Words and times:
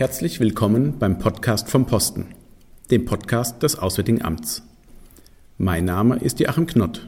herzlich 0.00 0.40
willkommen 0.40 0.98
beim 0.98 1.18
Podcast 1.18 1.68
vom 1.68 1.84
Posten, 1.84 2.28
dem 2.90 3.04
Podcast 3.04 3.62
des 3.62 3.78
Auswärtigen 3.78 4.22
Amts. 4.22 4.62
Mein 5.58 5.84
Name 5.84 6.16
ist 6.16 6.40
Joachim 6.40 6.66
Knott. 6.66 7.06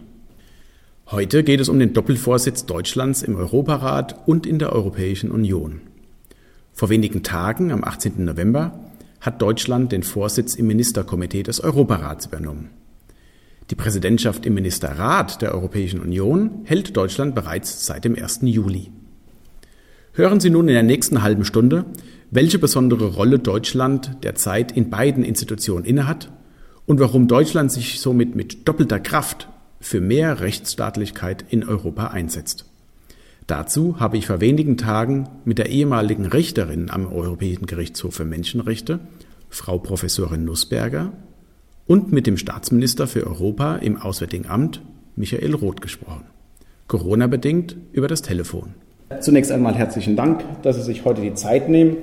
Heute 1.10 1.42
geht 1.42 1.60
es 1.60 1.70
um 1.70 1.78
den 1.78 1.94
Doppelvorsitz 1.94 2.66
Deutschlands 2.66 3.22
im 3.22 3.34
Europarat 3.34 4.28
und 4.28 4.44
in 4.46 4.58
der 4.58 4.74
Europäischen 4.74 5.30
Union. 5.30 5.80
Vor 6.74 6.90
wenigen 6.90 7.22
Tagen, 7.22 7.72
am 7.72 7.82
18. 7.82 8.26
November, 8.26 8.78
hat 9.22 9.40
Deutschland 9.40 9.90
den 9.90 10.02
Vorsitz 10.02 10.54
im 10.54 10.66
Ministerkomitee 10.66 11.44
des 11.44 11.60
Europarats 11.60 12.26
übernommen. 12.26 12.68
Die 13.70 13.74
Präsidentschaft 13.74 14.44
im 14.44 14.52
Ministerrat 14.52 15.40
der 15.40 15.54
Europäischen 15.54 16.00
Union 16.00 16.60
hält 16.64 16.94
Deutschland 16.94 17.34
bereits 17.34 17.86
seit 17.86 18.04
dem 18.04 18.22
1. 18.22 18.40
Juli. 18.42 18.92
Hören 20.14 20.40
Sie 20.40 20.50
nun 20.50 20.68
in 20.68 20.74
der 20.74 20.82
nächsten 20.82 21.22
halben 21.22 21.46
Stunde, 21.46 21.86
welche 22.30 22.58
besondere 22.58 23.14
Rolle 23.14 23.38
Deutschland 23.38 24.18
derzeit 24.22 24.70
in 24.70 24.90
beiden 24.90 25.24
Institutionen 25.24 25.86
innehat 25.86 26.30
und 26.84 27.00
warum 27.00 27.28
Deutschland 27.28 27.72
sich 27.72 27.98
somit 27.98 28.36
mit 28.36 28.68
doppelter 28.68 29.00
Kraft 29.00 29.48
für 29.80 30.02
mehr 30.02 30.40
Rechtsstaatlichkeit 30.40 31.46
in 31.48 31.66
Europa 31.66 32.08
einsetzt. 32.08 32.66
Dazu 33.46 34.00
habe 34.00 34.18
ich 34.18 34.26
vor 34.26 34.42
wenigen 34.42 34.76
Tagen 34.76 35.30
mit 35.46 35.56
der 35.56 35.70
ehemaligen 35.70 36.26
Richterin 36.26 36.90
am 36.90 37.10
Europäischen 37.10 37.64
Gerichtshof 37.64 38.14
für 38.14 38.26
Menschenrechte, 38.26 39.00
Frau 39.48 39.78
Professorin 39.78 40.44
Nussberger, 40.44 41.14
und 41.86 42.12
mit 42.12 42.26
dem 42.26 42.36
Staatsminister 42.36 43.06
für 43.06 43.26
Europa 43.26 43.76
im 43.76 43.96
Auswärtigen 43.96 44.46
Amt, 44.46 44.82
Michael 45.16 45.54
Roth, 45.54 45.80
gesprochen. 45.80 46.26
Corona-bedingt 46.86 47.76
über 47.92 48.08
das 48.08 48.20
Telefon. 48.20 48.74
Zunächst 49.20 49.52
einmal 49.52 49.74
herzlichen 49.74 50.16
Dank, 50.16 50.44
dass 50.62 50.76
Sie 50.76 50.82
sich 50.82 51.04
heute 51.04 51.20
die 51.20 51.34
Zeit 51.34 51.68
nehmen 51.68 51.98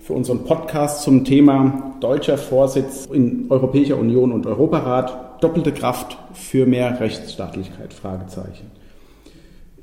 für 0.00 0.12
unseren 0.12 0.44
Podcast 0.44 1.02
zum 1.02 1.24
Thema 1.24 1.94
deutscher 2.00 2.38
Vorsitz 2.38 3.06
in 3.12 3.46
Europäischer 3.50 3.96
Union 3.96 4.32
und 4.32 4.46
Europarat, 4.46 5.42
doppelte 5.42 5.72
Kraft 5.72 6.18
für 6.34 6.66
mehr 6.66 7.00
Rechtsstaatlichkeit, 7.00 7.92
Fragezeichen. 7.92 8.70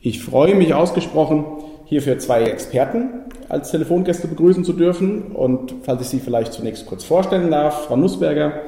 Ich 0.02 0.24
freue 0.24 0.56
mich 0.56 0.74
ausgesprochen, 0.74 1.46
hierfür 1.86 2.20
zwei 2.20 2.44
Experten 2.44 3.10
als 3.50 3.72
Telefongäste 3.72 4.28
begrüßen 4.28 4.64
zu 4.64 4.74
dürfen. 4.74 5.32
Und 5.34 5.74
falls 5.84 6.02
ich 6.02 6.08
Sie 6.08 6.20
vielleicht 6.20 6.54
zunächst 6.54 6.86
kurz 6.86 7.04
vorstellen 7.04 7.52
darf, 7.52 7.86
Frau 7.86 7.98
Nussberger, 7.98 8.62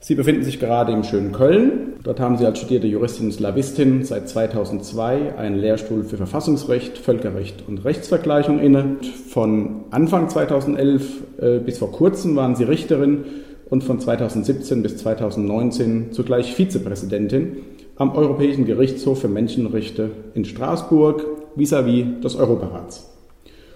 Sie 0.00 0.14
befinden 0.14 0.44
sich 0.44 0.60
gerade 0.60 0.92
im 0.92 1.02
schönen 1.02 1.32
Köln. 1.32 1.94
Dort 2.04 2.20
haben 2.20 2.38
Sie 2.38 2.46
als 2.46 2.58
studierte 2.58 2.86
Juristin 2.86 3.26
und 3.26 3.32
Slawistin 3.32 4.04
seit 4.04 4.28
2002 4.28 5.36
einen 5.36 5.56
Lehrstuhl 5.56 6.04
für 6.04 6.16
Verfassungsrecht, 6.16 6.98
Völkerrecht 6.98 7.64
und 7.66 7.84
Rechtsvergleichung 7.84 8.60
inne. 8.60 8.96
Von 9.28 9.84
Anfang 9.90 10.28
2011 10.28 11.22
äh, 11.40 11.58
bis 11.58 11.78
vor 11.78 11.90
kurzem 11.90 12.36
waren 12.36 12.54
Sie 12.54 12.62
Richterin 12.62 13.24
und 13.68 13.82
von 13.82 13.98
2017 13.98 14.82
bis 14.82 14.98
2019 14.98 16.12
zugleich 16.12 16.54
Vizepräsidentin 16.54 17.56
am 17.96 18.14
Europäischen 18.14 18.66
Gerichtshof 18.66 19.20
für 19.20 19.28
Menschenrechte 19.28 20.10
in 20.34 20.44
Straßburg 20.44 21.26
vis-à-vis 21.56 22.04
-vis 22.04 22.20
des 22.20 22.36
Europarats. 22.36 23.10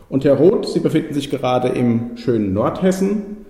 Und 0.09 0.25
Herr 0.25 0.35
Roth, 0.35 0.69
Sie 0.69 0.81
befinden 0.81 1.15
sich 1.15 1.31
gerade 1.31 1.69
im 1.69 2.17
schönen 2.17 2.53
Nordhessen 2.53 3.42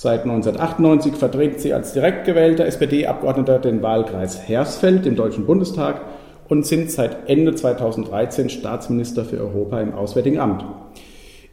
Seit 0.00 0.22
1998 0.22 1.16
vertreten 1.16 1.58
sie 1.58 1.74
als 1.74 1.92
direkt 1.92 2.24
gewählter 2.24 2.64
SPD-Abgeordneter 2.66 3.58
den 3.58 3.82
Wahlkreis 3.82 4.48
Hersfeld 4.48 5.04
im 5.06 5.16
Deutschen 5.16 5.44
Bundestag 5.44 6.02
und 6.48 6.64
sind 6.64 6.92
seit 6.92 7.28
Ende 7.28 7.52
2013 7.52 8.48
Staatsminister 8.48 9.24
für 9.24 9.40
Europa 9.40 9.80
im 9.80 9.94
Auswärtigen 9.94 10.38
Amt. 10.38 10.64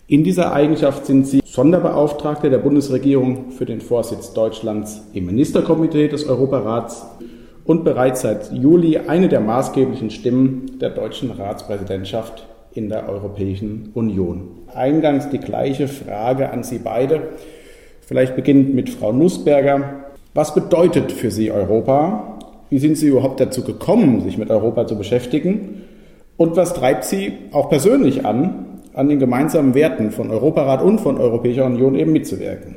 In 0.06 0.24
dieser 0.24 0.54
Eigenschaft 0.54 1.08
sind 1.08 1.26
sie 1.26 1.42
Sonderbeauftragte 1.44 2.52
der 2.52 2.60
Bundesregierung 2.60 3.50
für 3.50 3.66
den 3.66 3.82
Vorsitz 3.82 4.34
Deutschlands 4.34 5.02
im 5.16 5.26
Ministerkomitee 5.26 6.08
des 6.08 6.30
Europarats 6.30 7.04
und 7.66 7.84
bereits 7.84 8.22
seit 8.22 8.52
Juli 8.52 9.00
eine 9.08 9.28
der 9.28 9.40
maßgeblichen 9.40 10.12
Stimmen 10.12 10.78
der 10.80 10.92
deutschen 10.92 11.32
Ratspräsidentschaft 11.32 12.46
in 12.76 12.90
der 12.90 13.10
Europäischen 13.10 13.90
Union. 13.96 14.50
Eingangs 14.72 15.30
die 15.30 15.40
gleiche 15.40 15.88
Frage 15.88 16.52
an 16.52 16.62
Sie 16.62 16.78
beide. 16.78 17.30
Vielleicht 18.08 18.36
beginnend 18.36 18.76
mit 18.76 18.90
Frau 18.90 19.12
Nussberger. 19.12 20.06
Was 20.36 20.54
bedeutet 20.54 21.12
für 21.12 21.32
Sie 21.32 21.52
Europa? 21.52 22.38
Wie 22.70 22.78
sind 22.78 22.98
Sie 22.98 23.08
überhaupt 23.08 23.40
dazu 23.40 23.64
gekommen, 23.64 24.22
sich 24.22 24.38
mit 24.38 24.50
Europa 24.52 24.86
zu 24.86 24.98
beschäftigen? 24.98 25.84
Und 26.38 26.56
was 26.56 26.74
treibt 26.74 27.04
Sie 27.06 27.34
auch 27.52 27.70
persönlich 27.70 28.26
an, 28.26 28.82
an 28.94 29.10
den 29.10 29.20
gemeinsamen 29.20 29.74
Werten 29.74 30.12
von 30.12 30.30
Europarat 30.30 30.82
und 30.82 31.00
von 31.00 31.18
Europäischer 31.18 31.66
Union 31.66 31.96
eben 31.96 32.12
mitzuwirken? 32.12 32.76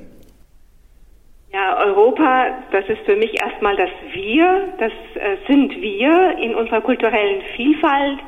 Ja, 1.53 1.79
Europa, 1.85 2.47
das 2.73 2.85
ist 2.89 3.01
für 3.05 3.17
mich 3.17 3.41
erstmal 3.41 3.77
das 3.77 3.91
Wir, 4.13 4.69
das 4.79 4.93
äh, 5.15 5.37
sind 5.47 5.75
wir 5.81 6.39
in 6.43 6.55
unserer 6.55 6.81
kulturellen 6.81 7.43
Vielfalt 7.57 8.19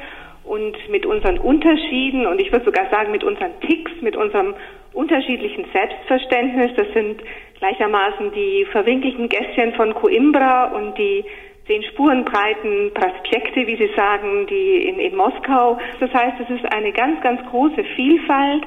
und 0.44 0.76
mit 0.90 1.06
unseren 1.06 1.38
Unterschieden 1.38 2.26
und 2.26 2.40
ich 2.40 2.50
würde 2.50 2.64
sogar 2.64 2.90
sagen 2.90 3.12
mit 3.12 3.22
unseren 3.22 3.52
Ticks, 3.60 3.92
mit 4.00 4.16
unserem 4.16 4.54
unterschiedlichen 4.92 5.66
Selbstverständnis. 5.72 6.72
Das 6.76 6.86
sind 6.94 7.22
gleichermaßen 7.58 8.32
die 8.32 8.66
verwinkelten 8.72 9.28
Gästchen 9.28 9.74
von 9.74 9.94
Coimbra 9.94 10.72
und 10.72 10.96
die 10.98 11.24
zehn 11.66 11.82
Spuren 11.84 12.24
breiten 12.24 12.92
Prospekte, 12.94 13.66
wie 13.66 13.76
Sie 13.76 13.90
sagen, 13.94 14.46
die 14.48 14.88
in, 14.88 14.98
in 14.98 15.16
Moskau. 15.16 15.78
Das 16.00 16.12
heißt, 16.12 16.40
es 16.40 16.50
ist 16.50 16.72
eine 16.72 16.92
ganz, 16.92 17.20
ganz 17.22 17.40
große 17.50 17.84
Vielfalt 17.94 18.64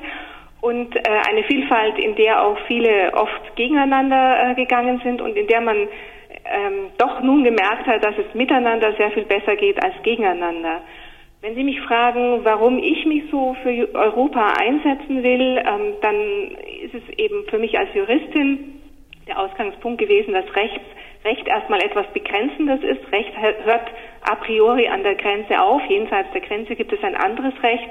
und 0.61 0.95
äh, 0.95 1.01
eine 1.29 1.43
Vielfalt, 1.43 1.99
in 1.99 2.15
der 2.15 2.41
auch 2.41 2.57
viele 2.67 3.11
oft 3.13 3.55
gegeneinander 3.55 4.51
äh, 4.51 4.55
gegangen 4.55 5.01
sind 5.03 5.21
und 5.21 5.35
in 5.35 5.47
der 5.47 5.59
man 5.59 5.75
ähm, 6.45 6.91
doch 6.97 7.21
nun 7.21 7.43
gemerkt 7.43 7.85
hat, 7.87 8.03
dass 8.03 8.15
es 8.17 8.33
miteinander 8.33 8.93
sehr 8.93 9.11
viel 9.11 9.25
besser 9.25 9.55
geht 9.55 9.83
als 9.83 9.95
gegeneinander. 10.03 10.81
Wenn 11.43 11.55
Sie 11.55 11.63
mich 11.65 11.81
fragen, 11.81 12.45
warum 12.45 12.77
ich 12.77 13.05
mich 13.05 13.23
so 13.29 13.53
für 13.63 13.93
Europa 13.93 14.53
einsetzen 14.61 15.23
will, 15.23 15.57
ähm, 15.57 15.93
dann 15.99 16.15
ist 16.81 16.93
es 16.93 17.17
eben 17.17 17.43
für 17.49 17.59
mich 17.59 17.77
als 17.77 17.93
Juristin 17.93 18.79
der 19.27 19.37
Ausgangspunkt 19.37 19.99
gewesen, 19.99 20.31
dass 20.33 20.45
Rechts, 20.55 20.79
Recht 21.25 21.45
erstmal 21.45 21.83
etwas 21.83 22.05
Begrenzendes 22.13 22.81
ist. 22.81 23.11
Recht 23.11 23.33
hört 23.37 23.91
a 24.21 24.35
priori 24.35 24.87
an 24.87 25.03
der 25.03 25.15
Grenze 25.15 25.61
auf. 25.61 25.81
Jenseits 25.89 26.31
der 26.31 26.39
Grenze 26.39 26.77
gibt 26.77 26.93
es 26.93 27.03
ein 27.03 27.15
anderes 27.15 27.53
Recht. 27.61 27.89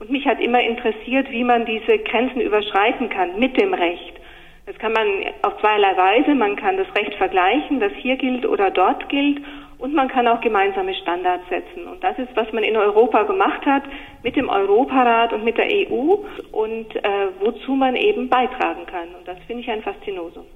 Und 0.00 0.08
mich 0.08 0.24
hat 0.26 0.40
immer 0.40 0.62
interessiert, 0.62 1.30
wie 1.30 1.44
man 1.44 1.66
diese 1.66 1.98
Grenzen 1.98 2.40
überschreiten 2.40 3.10
kann 3.10 3.38
mit 3.38 3.60
dem 3.60 3.74
Recht. 3.74 4.14
Das 4.64 4.78
kann 4.78 4.94
man 4.94 5.06
auf 5.42 5.60
zweierlei 5.60 5.94
Weise. 5.94 6.34
Man 6.34 6.56
kann 6.56 6.78
das 6.78 6.88
Recht 6.96 7.14
vergleichen, 7.16 7.80
das 7.80 7.92
hier 7.98 8.16
gilt 8.16 8.46
oder 8.46 8.70
dort 8.70 9.10
gilt. 9.10 9.42
Und 9.84 9.92
man 9.92 10.08
kann 10.08 10.26
auch 10.26 10.40
gemeinsame 10.40 10.94
Standards 10.94 11.44
setzen. 11.50 11.86
Und 11.86 12.02
das 12.02 12.18
ist, 12.18 12.34
was 12.36 12.50
man 12.54 12.64
in 12.64 12.74
Europa 12.74 13.24
gemacht 13.24 13.66
hat 13.66 13.82
mit 14.22 14.34
dem 14.34 14.48
Europarat 14.48 15.34
und 15.34 15.44
mit 15.44 15.58
der 15.58 15.66
EU 15.66 16.16
und 16.52 16.96
äh, 16.96 17.02
wozu 17.40 17.72
man 17.72 17.94
eben 17.94 18.30
beitragen 18.30 18.86
kann. 18.86 19.08
Und 19.14 19.28
das 19.28 19.36
finde 19.46 19.62
ich 19.62 19.68
ein 19.68 19.82
Faszinosum. 19.82 20.46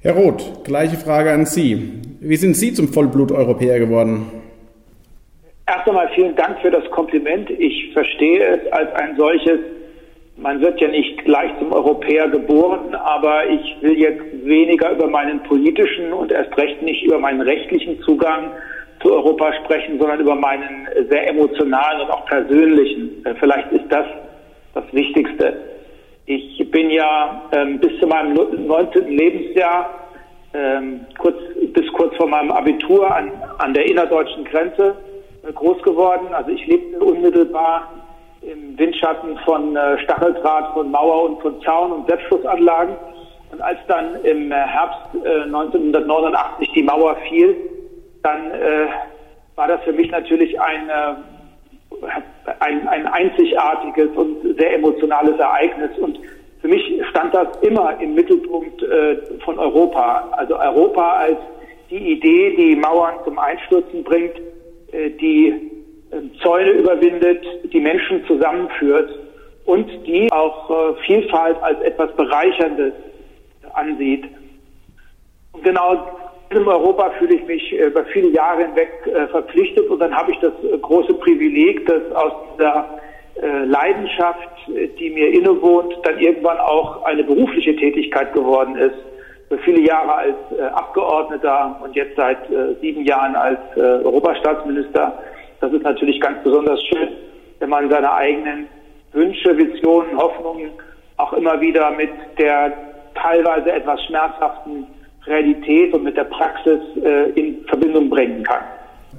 Herr 0.00 0.14
Roth, 0.14 0.64
gleiche 0.64 0.96
Frage 0.96 1.30
an 1.30 1.44
Sie. 1.44 1.92
Wie 2.20 2.36
sind 2.36 2.54
Sie 2.54 2.72
zum 2.72 2.88
Vollblut-Europäer 2.88 3.80
geworden? 3.80 4.30
Erst 5.66 5.86
einmal 5.86 6.08
vielen 6.14 6.36
Dank 6.36 6.62
für 6.62 6.70
das 6.70 6.90
Kompliment. 6.90 7.50
Ich 7.50 7.92
verstehe 7.92 8.46
es 8.46 8.72
als 8.72 8.90
ein 8.94 9.14
solches 9.18 9.60
man 10.38 10.60
wird 10.60 10.80
ja 10.80 10.88
nicht 10.88 11.24
gleich 11.24 11.50
zum 11.58 11.72
Europäer 11.72 12.28
geboren, 12.28 12.94
aber 12.94 13.48
ich 13.48 13.76
will 13.80 13.98
jetzt 13.98 14.22
weniger 14.44 14.92
über 14.92 15.08
meinen 15.08 15.42
politischen 15.42 16.12
und 16.12 16.30
erst 16.30 16.56
recht 16.56 16.80
nicht 16.82 17.02
über 17.02 17.18
meinen 17.18 17.40
rechtlichen 17.40 18.00
Zugang 18.02 18.52
zu 19.02 19.12
Europa 19.12 19.52
sprechen, 19.64 19.98
sondern 19.98 20.20
über 20.20 20.34
meinen 20.34 20.88
sehr 21.10 21.28
emotionalen 21.28 22.02
und 22.02 22.10
auch 22.10 22.24
persönlichen. 22.26 23.24
Äh, 23.24 23.34
vielleicht 23.34 23.70
ist 23.72 23.86
das 23.90 24.06
das 24.74 24.84
Wichtigste. 24.92 25.56
Ich 26.26 26.70
bin 26.70 26.90
ja 26.90 27.42
ähm, 27.52 27.80
bis 27.80 27.98
zu 27.98 28.06
meinem 28.06 28.34
19. 28.34 29.08
Lebensjahr, 29.08 29.90
ähm, 30.54 31.00
kurz, 31.18 31.36
bis 31.72 31.86
kurz 31.92 32.14
vor 32.16 32.28
meinem 32.28 32.52
Abitur 32.52 33.12
an, 33.12 33.32
an 33.58 33.74
der 33.74 33.86
innerdeutschen 33.86 34.44
Grenze 34.44 34.94
äh, 35.46 35.52
groß 35.52 35.82
geworden. 35.82 36.28
Also 36.32 36.50
ich 36.50 36.64
lebte 36.66 36.98
unmittelbar 37.00 37.97
im 38.48 38.78
Windschatten 38.78 39.38
von 39.44 39.76
äh, 39.76 39.98
Stacheldraht, 40.04 40.72
von 40.72 40.90
Mauer 40.90 41.30
und 41.30 41.42
von 41.42 41.60
Zaun 41.62 41.92
und 41.92 42.08
Selbstschussanlagen. 42.08 42.96
Und 43.52 43.60
als 43.60 43.78
dann 43.88 44.22
im 44.24 44.50
Herbst 44.52 45.14
äh, 45.24 45.42
1989 45.42 46.70
die 46.74 46.82
Mauer 46.82 47.16
fiel, 47.28 47.56
dann 48.22 48.50
äh, 48.50 48.86
war 49.56 49.68
das 49.68 49.82
für 49.82 49.92
mich 49.92 50.10
natürlich 50.10 50.58
ein, 50.60 50.88
äh, 50.88 51.14
ein, 52.60 52.88
ein 52.88 53.06
einzigartiges 53.06 54.10
und 54.16 54.58
sehr 54.58 54.74
emotionales 54.74 55.38
Ereignis. 55.38 55.90
Und 55.98 56.18
für 56.60 56.68
mich 56.68 56.82
stand 57.10 57.34
das 57.34 57.48
immer 57.62 58.00
im 58.00 58.14
Mittelpunkt 58.14 58.82
äh, 58.82 59.16
von 59.44 59.58
Europa. 59.58 60.28
Also 60.32 60.58
Europa 60.58 61.12
als 61.12 61.38
die 61.90 62.12
Idee, 62.12 62.54
die 62.56 62.76
Mauern 62.76 63.14
zum 63.24 63.38
Einstürzen 63.38 64.04
bringt, 64.04 64.36
äh, 64.92 65.10
die 65.10 65.67
Zäune 66.42 66.70
überwindet, 66.70 67.44
die 67.72 67.80
Menschen 67.80 68.24
zusammenführt 68.26 69.10
und 69.66 69.86
die 70.06 70.30
auch 70.32 70.70
äh, 70.70 70.94
Vielfalt 71.06 71.56
als 71.62 71.80
etwas 71.82 72.14
Bereicherndes 72.16 72.94
ansieht. 73.74 74.24
Und 75.52 75.62
genau 75.64 76.18
in 76.50 76.66
Europa 76.66 77.10
fühle 77.18 77.34
ich 77.34 77.44
mich 77.46 77.72
äh, 77.72 77.86
über 77.86 78.04
viele 78.06 78.28
Jahre 78.28 78.66
hinweg 78.66 78.90
äh, 79.06 79.26
verpflichtet 79.28 79.88
und 79.88 79.98
dann 79.98 80.14
habe 80.14 80.32
ich 80.32 80.38
das 80.38 80.52
äh, 80.64 80.78
große 80.78 81.14
Privileg, 81.14 81.86
dass 81.86 82.02
aus 82.12 82.32
dieser 82.54 82.98
Leidenschaft, 83.40 84.48
die 84.98 85.10
mir 85.10 85.32
innewohnt, 85.32 85.94
dann 86.02 86.18
irgendwann 86.18 86.58
auch 86.58 87.04
eine 87.04 87.22
berufliche 87.22 87.76
Tätigkeit 87.76 88.32
geworden 88.32 88.74
ist. 88.74 88.96
Für 89.48 89.58
viele 89.58 89.82
Jahre 89.82 90.12
als 90.12 90.34
Abgeordneter 90.74 91.78
und 91.84 91.94
jetzt 91.94 92.16
seit 92.16 92.38
sieben 92.80 93.04
Jahren 93.04 93.36
als 93.36 93.60
Europastaatsminister. 93.76 95.22
Das 95.60 95.72
ist 95.72 95.82
natürlich 95.82 96.20
ganz 96.20 96.42
besonders 96.44 96.80
schön, 96.84 97.08
wenn 97.58 97.70
man 97.70 97.90
seine 97.90 98.12
eigenen 98.12 98.68
Wünsche, 99.12 99.56
Visionen, 99.56 100.16
Hoffnungen 100.16 100.70
auch 101.16 101.32
immer 101.32 101.60
wieder 101.60 101.90
mit 101.90 102.10
der 102.38 102.72
teilweise 103.14 103.72
etwas 103.72 104.00
schmerzhaften 104.04 104.86
Realität 105.26 105.92
und 105.92 106.04
mit 106.04 106.16
der 106.16 106.24
Praxis 106.24 106.80
äh, 107.02 107.30
in 107.30 107.64
Verbindung 107.66 108.08
bringen 108.08 108.42
kann. 108.44 108.62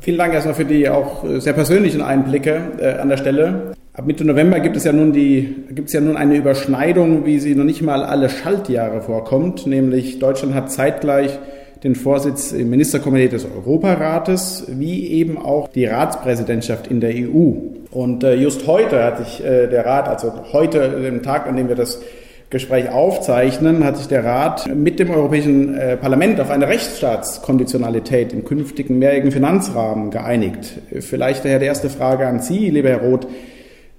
Vielen 0.01 0.18
Dank 0.18 0.33
erstmal 0.33 0.56
für 0.56 0.65
die 0.65 0.88
auch 0.88 1.24
äh, 1.24 1.39
sehr 1.39 1.53
persönlichen 1.53 2.01
Einblicke 2.01 2.62
äh, 2.80 3.01
an 3.01 3.09
der 3.09 3.18
Stelle. 3.18 3.74
Ab 3.94 4.06
Mitte 4.06 4.25
November 4.25 4.62
gibt 4.62 4.77
es 4.77 4.86
ja 4.86 4.94
nun 4.94 5.12
die, 5.12 5.65
gibt 5.71 5.89
es 5.89 5.94
ja 5.94 6.00
nun 6.00 6.15
eine 6.15 6.38
Überschneidung, 6.38 7.25
wie 7.25 7.38
sie 7.39 7.53
noch 7.53 7.65
nicht 7.65 7.81
mal 7.81 8.03
alle 8.03 8.30
Schaltjahre 8.30 9.01
vorkommt, 9.01 9.68
nämlich 9.68 10.19
Deutschland 10.19 10.56
hat 10.56 10.71
zeitgleich 10.71 11.38
den 11.83 11.95
Vorsitz 11.95 12.51
im 12.51 12.69
Ministerkomitee 12.69 13.29
des 13.29 13.45
Europarates, 13.45 14.65
wie 14.67 15.07
eben 15.07 15.37
auch 15.37 15.69
die 15.69 15.85
Ratspräsidentschaft 15.85 16.87
in 16.87 16.99
der 16.99 17.11
EU. 17.11 17.53
Und 17.91 18.23
äh, 18.23 18.35
just 18.35 18.67
heute 18.67 19.03
hat 19.03 19.17
sich 19.19 19.43
äh, 19.43 19.67
der 19.67 19.85
Rat, 19.85 20.07
also 20.07 20.33
heute, 20.51 20.89
dem 21.01 21.23
Tag, 21.23 21.47
an 21.47 21.55
dem 21.55 21.69
wir 21.69 21.75
das 21.75 22.01
Gespräch 22.49 22.89
aufzeichnen, 22.89 23.83
hat 23.85 23.97
sich 23.97 24.07
der 24.07 24.25
Rat 24.25 24.67
mit 24.75 24.99
dem 24.99 25.11
Europäischen 25.11 25.77
äh, 25.77 25.95
Parlament 25.97 26.41
auf 26.41 26.49
eine 26.49 26.67
Rechtsstaatskonditionalität 26.67 28.33
im 28.33 28.43
künftigen 28.43 28.99
mehrjährigen 28.99 29.31
Finanzrahmen 29.31 30.09
geeinigt. 30.09 30.79
Vielleicht 30.99 31.45
daher 31.45 31.59
die 31.59 31.67
erste 31.67 31.89
Frage 31.89 32.27
an 32.27 32.39
Sie, 32.39 32.69
lieber 32.69 32.89
Herr 32.89 33.01
Roth. 33.01 33.27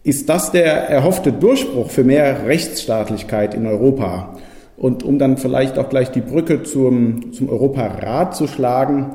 Ist 0.02 0.28
das 0.28 0.50
der 0.50 0.88
erhoffte 0.88 1.30
Durchbruch 1.30 1.90
für 1.90 2.04
mehr 2.04 2.46
Rechtsstaatlichkeit 2.46 3.54
in 3.54 3.66
Europa? 3.66 4.34
Und 4.80 5.02
um 5.02 5.18
dann 5.18 5.36
vielleicht 5.36 5.78
auch 5.78 5.90
gleich 5.90 6.10
die 6.10 6.22
Brücke 6.22 6.62
zum, 6.62 7.34
zum 7.34 7.50
Europarat 7.50 8.34
zu 8.34 8.46
schlagen, 8.46 9.14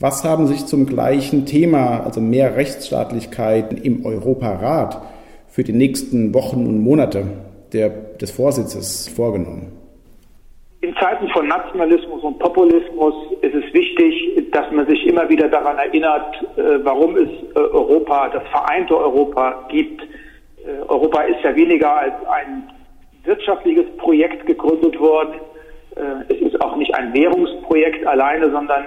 was 0.00 0.24
haben 0.24 0.46
sich 0.46 0.64
zum 0.64 0.86
gleichen 0.86 1.44
Thema, 1.44 2.02
also 2.02 2.22
mehr 2.22 2.56
Rechtsstaatlichkeit 2.56 3.84
im 3.84 4.06
Europarat, 4.06 5.02
für 5.48 5.64
die 5.64 5.74
nächsten 5.74 6.32
Wochen 6.32 6.66
und 6.66 6.82
Monate 6.82 7.26
der, 7.74 7.90
des 7.90 8.30
Vorsitzes 8.30 9.06
vorgenommen? 9.06 9.70
In 10.80 10.94
Zeiten 10.96 11.28
von 11.28 11.46
Nationalismus 11.46 12.22
und 12.22 12.38
Populismus 12.38 13.14
ist 13.42 13.54
es 13.54 13.74
wichtig, 13.74 14.50
dass 14.50 14.64
man 14.72 14.86
sich 14.86 15.06
immer 15.06 15.28
wieder 15.28 15.48
daran 15.48 15.76
erinnert, 15.76 16.42
äh, 16.56 16.82
warum 16.84 17.16
es 17.16 17.28
äh, 17.54 17.58
Europa, 17.58 18.30
das 18.30 18.44
vereinte 18.48 18.96
Europa 18.96 19.66
gibt. 19.68 20.02
Äh, 20.02 20.88
Europa 20.88 21.20
ist 21.20 21.44
ja 21.44 21.54
weniger 21.54 21.94
als 21.94 22.14
ein 22.30 22.64
wirtschaftliches 23.24 23.96
Projekt 23.96 24.46
gegründet 24.46 24.98
worden. 24.98 25.34
Es 26.28 26.40
ist 26.40 26.60
auch 26.60 26.76
nicht 26.76 26.94
ein 26.94 27.12
Währungsprojekt 27.12 28.06
alleine, 28.06 28.50
sondern 28.50 28.86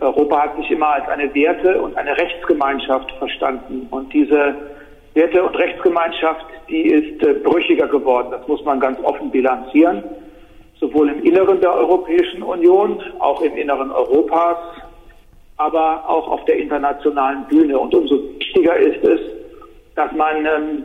Europa 0.00 0.42
hat 0.42 0.56
sich 0.56 0.70
immer 0.70 0.94
als 0.94 1.08
eine 1.08 1.32
Werte- 1.34 1.80
und 1.80 1.96
eine 1.96 2.16
Rechtsgemeinschaft 2.16 3.10
verstanden. 3.12 3.86
Und 3.90 4.12
diese 4.12 4.54
Werte- 5.14 5.42
und 5.42 5.56
Rechtsgemeinschaft, 5.56 6.46
die 6.68 6.82
ist 6.82 7.22
äh, 7.22 7.34
brüchiger 7.34 7.86
geworden. 7.86 8.28
Das 8.30 8.46
muss 8.48 8.64
man 8.64 8.80
ganz 8.80 8.98
offen 9.02 9.30
bilanzieren. 9.30 10.02
Sowohl 10.80 11.10
im 11.10 11.22
Inneren 11.22 11.60
der 11.60 11.74
Europäischen 11.74 12.42
Union, 12.42 13.02
auch 13.18 13.40
im 13.42 13.56
Inneren 13.56 13.90
Europas, 13.90 14.56
aber 15.58 16.08
auch 16.08 16.28
auf 16.28 16.44
der 16.46 16.56
internationalen 16.56 17.44
Bühne. 17.46 17.78
Und 17.78 17.94
umso 17.94 18.16
wichtiger 18.38 18.76
ist 18.76 19.04
es, 19.04 19.20
dass 19.94 20.10
man 20.12 20.46
ähm, 20.46 20.84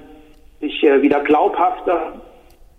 sich 0.59 0.83
äh, 0.83 1.01
wieder 1.01 1.21
glaubhafter 1.21 2.13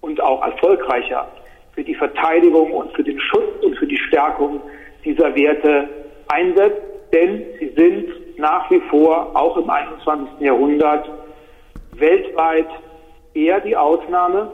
und 0.01 0.21
auch 0.21 0.45
erfolgreicher 0.45 1.29
für 1.75 1.85
die 1.85 1.95
Verteidigung 1.95 2.73
und 2.73 2.93
für 2.95 3.05
den 3.05 3.21
Schutz 3.21 3.65
und 3.65 3.77
für 3.77 3.87
die 3.87 3.99
Stärkung 3.99 4.61
dieser 5.05 5.35
Werte 5.35 5.89
einsetzt. 6.29 6.83
Denn 7.13 7.45
sie 7.59 7.73
sind 7.77 8.39
nach 8.39 8.71
wie 8.71 8.81
vor 8.91 9.31
auch 9.35 9.57
im 9.57 9.69
21. 9.69 10.41
Jahrhundert 10.41 11.09
weltweit 11.93 12.69
eher 13.35 13.61
die 13.61 13.77
Ausnahme 13.77 14.51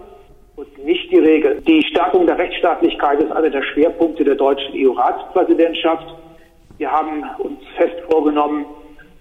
und 0.56 0.84
nicht 0.84 1.10
die 1.10 1.18
Regel. 1.18 1.60
Die 1.62 1.82
Stärkung 1.82 2.26
der 2.26 2.38
Rechtsstaatlichkeit 2.38 3.22
ist 3.22 3.32
einer 3.32 3.50
der 3.50 3.62
Schwerpunkte 3.62 4.24
der 4.24 4.36
deutschen 4.36 4.72
EU-Ratspräsidentschaft. 4.74 6.14
Wir 6.78 6.90
haben 6.90 7.24
uns 7.38 7.58
fest 7.76 7.96
vorgenommen, 8.10 8.66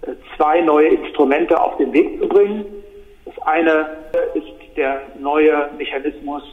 äh, 0.01 0.11
zwei 0.35 0.61
neue 0.61 0.89
Instrumente 0.89 1.59
auf 1.59 1.77
den 1.77 1.93
Weg 1.93 2.19
zu 2.21 2.27
bringen. 2.27 2.65
Das 3.25 3.37
eine 3.47 3.89
ist 4.33 4.62
der 4.75 5.01
neue 5.19 5.69
Mechanismus 5.77 6.43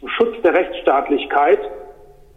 zum 0.00 0.08
Schutz 0.08 0.40
der 0.42 0.54
Rechtsstaatlichkeit. 0.54 1.60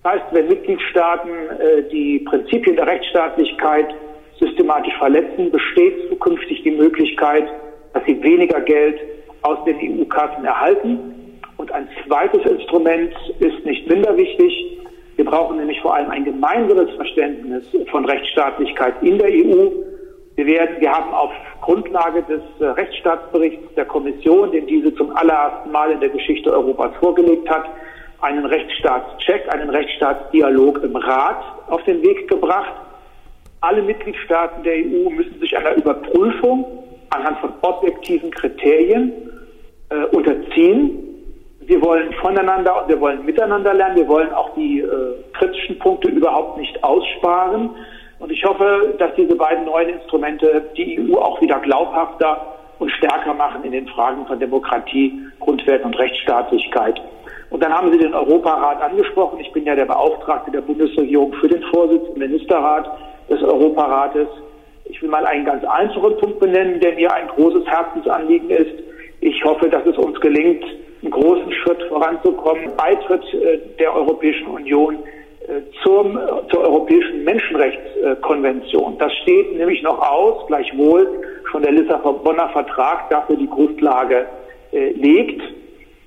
Das 0.04 0.14
heißt, 0.14 0.26
wenn 0.32 0.48
Mitgliedstaaten 0.48 1.30
äh, 1.30 1.84
die 1.92 2.20
Prinzipien 2.20 2.76
der 2.76 2.88
Rechtsstaatlichkeit 2.88 3.94
systematisch 4.40 4.96
verletzen, 4.98 5.52
besteht 5.52 6.10
zukünftig 6.10 6.64
die 6.64 6.72
Möglichkeit, 6.72 7.48
dass 7.94 8.04
sie 8.06 8.22
weniger 8.22 8.62
Geld 8.62 9.00
aus 9.42 9.58
den 9.66 9.78
EU-Kassen 9.78 10.46
erhalten. 10.46 11.40
Und 11.58 11.72
ein 11.72 11.90
zweites 12.06 12.46
Instrument 12.46 13.14
ist 13.40 13.66
nicht 13.66 13.88
minder 13.88 14.16
wichtig. 14.16 14.80
Wir 15.16 15.26
brauchen 15.26 15.58
nämlich 15.58 15.82
vor 15.82 15.96
allem 15.96 16.12
ein 16.12 16.24
gemeinsames 16.24 16.92
Verständnis 16.96 17.66
von 17.90 18.06
Rechtsstaatlichkeit 18.06 18.94
in 19.02 19.18
der 19.18 19.30
EU. 19.30 19.87
Wir 20.38 20.46
werden, 20.46 20.80
wir 20.80 20.92
haben 20.92 21.12
auf 21.16 21.32
Grundlage 21.62 22.22
des 22.22 22.42
äh, 22.60 22.66
Rechtsstaatsberichts 22.66 23.74
der 23.74 23.86
Kommission, 23.86 24.52
den 24.52 24.68
diese 24.68 24.94
zum 24.94 25.10
allerersten 25.16 25.72
Mal 25.72 25.92
in 25.92 26.00
der 26.00 26.10
Geschichte 26.10 26.54
Europas 26.54 26.96
vorgelegt 27.00 27.50
hat, 27.50 27.66
einen 28.22 28.46
Rechtsstaatscheck, 28.46 29.52
einen 29.52 29.72
Rechtsstaatsdialog 29.72 30.84
im 30.84 30.96
Rat 30.96 31.44
auf 31.70 31.84
den 31.86 32.04
Weg 32.04 32.28
gebracht. 32.28 32.72
Alle 33.62 33.82
Mitgliedstaaten 33.82 34.62
der 34.62 34.76
EU 34.76 35.10
müssen 35.10 35.40
sich 35.40 35.58
einer 35.58 35.76
Überprüfung 35.76 36.66
anhand 37.10 37.40
von 37.40 37.54
objektiven 37.64 38.30
Kriterien 38.30 39.12
äh, 39.90 40.04
unterziehen. 40.16 41.00
Wir 41.62 41.82
wollen 41.82 42.14
voneinander 42.14 42.84
und 42.84 42.90
wir 42.90 43.02
wollen 43.02 43.26
miteinander 43.26 43.74
lernen. 43.74 43.96
Wir 43.96 44.08
wollen 44.08 44.32
auch 44.34 44.54
die 44.54 44.82
äh, 44.82 44.88
kritischen 45.34 45.80
Punkte 45.80 46.10
überhaupt 46.10 46.60
nicht 46.60 46.84
aussparen. 46.84 47.72
Und 48.20 48.32
ich 48.32 48.44
hoffe, 48.44 48.96
dass 48.98 49.14
diese 49.16 49.36
beiden 49.36 49.66
neuen 49.66 49.90
Instrumente 49.90 50.70
die 50.76 51.00
EU 51.00 51.18
auch 51.18 51.40
wieder 51.42 51.60
glaubhafter 51.60 52.56
und 52.80 52.92
stärker 52.92 53.34
machen 53.34 53.64
in 53.64 53.72
den 53.72 53.88
Fragen 53.88 54.26
von 54.26 54.40
Demokratie, 54.40 55.14
Grundwerten 55.40 55.86
und 55.86 56.00
Rechtsstaatlichkeit. 56.00 57.02
Und 57.50 57.64
dann 57.64 57.74
haben 57.74 57.92
Sie 57.92 57.98
den 57.98 58.14
Europarat 58.14 58.82
angesprochen. 58.82 59.40
Ich 59.40 59.52
bin 59.52 59.66
ja 59.66 59.76
der 59.76 59.86
Beauftragte 59.86 60.52
der 60.52 60.62
Bundesregierung 60.62 61.34
für 61.34 61.48
den 61.48 61.64
Vorsitz 61.64 62.04
im 62.14 62.20
Ministerrat 62.20 62.98
des 63.30 63.42
Europarates. 63.42 64.28
Ich 64.86 65.02
will 65.02 65.10
mal 65.10 65.26
einen 65.26 65.46
ganz 65.46 65.64
einfachen 65.64 66.18
Punkt 66.18 66.40
benennen, 66.40 66.80
der 66.80 66.96
mir 66.96 67.14
ein 67.14 67.28
großes 67.28 67.66
Herzensanliegen 67.66 68.50
ist. 68.50 68.84
Ich 69.22 69.44
hoffe, 69.44 69.70
dass 69.70 69.86
es 69.86 69.98
uns 69.98 70.20
gelingt, 70.20 70.64
einen 71.02 71.12
großen 71.12 71.52
Schritt 71.52 71.82
voranzukommen. 71.84 72.76
Beitritt 72.76 73.24
äh, 73.34 73.60
der 73.80 73.96
Europäischen 73.96 74.48
Union 74.48 75.00
zum, 75.84 76.20
zur 76.50 76.62
Europäischen 76.62 77.24
Menschenrechtskonvention. 77.24 78.98
Das 78.98 79.14
steht 79.24 79.58
nämlich 79.58 79.82
noch 79.82 80.00
aus, 80.00 80.46
gleichwohl 80.48 81.22
schon 81.50 81.64
der 81.64 81.72
Lissabonner 81.72 82.50
Vertrag 82.50 83.10
dafür 83.10 83.38
die 83.38 83.50
Grundlage 83.50 84.26
äh, 84.72 84.92
legt. 84.92 85.42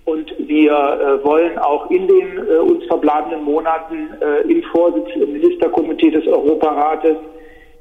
Und 0.06 0.32
wir 0.38 1.20
wollen 1.22 1.56
auch 1.58 1.88
in 1.88 2.08
den 2.08 2.38
uns 2.38 2.84
verbleibenden 2.86 3.44
Monaten 3.44 4.08
im 4.48 4.62
Vorsitz 4.72 5.08
im 5.14 5.34
Ministerkomitee 5.34 6.10
des 6.10 6.26
Europarates 6.26 7.16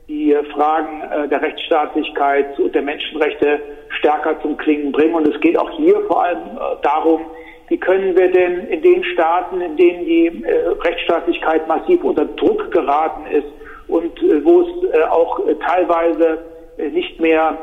die 0.09 0.35
Fragen 0.53 1.01
äh, 1.01 1.27
der 1.29 1.41
Rechtsstaatlichkeit 1.41 2.59
und 2.59 2.73
der 2.73 2.81
Menschenrechte 2.81 3.59
stärker 3.99 4.41
zum 4.41 4.57
Klingen 4.57 4.91
bringen. 4.91 5.13
Und 5.13 5.27
es 5.27 5.39
geht 5.39 5.57
auch 5.57 5.69
hier 5.77 6.01
vor 6.07 6.23
allem 6.23 6.39
äh, 6.39 6.81
darum, 6.81 7.21
wie 7.69 7.77
können 7.77 8.17
wir 8.17 8.31
denn 8.31 8.67
in 8.67 8.81
den 8.81 9.03
Staaten, 9.03 9.61
in 9.61 9.77
denen 9.77 10.05
die 10.05 10.27
äh, 10.27 10.67
Rechtsstaatlichkeit 10.81 11.67
massiv 11.67 12.03
unter 12.03 12.25
Druck 12.25 12.71
geraten 12.71 13.25
ist 13.31 13.47
und 13.87 14.21
wo 14.43 14.61
es 14.61 15.09
auch 15.09 15.39
teilweise 15.65 16.39
nicht 16.77 17.19
mehr 17.19 17.57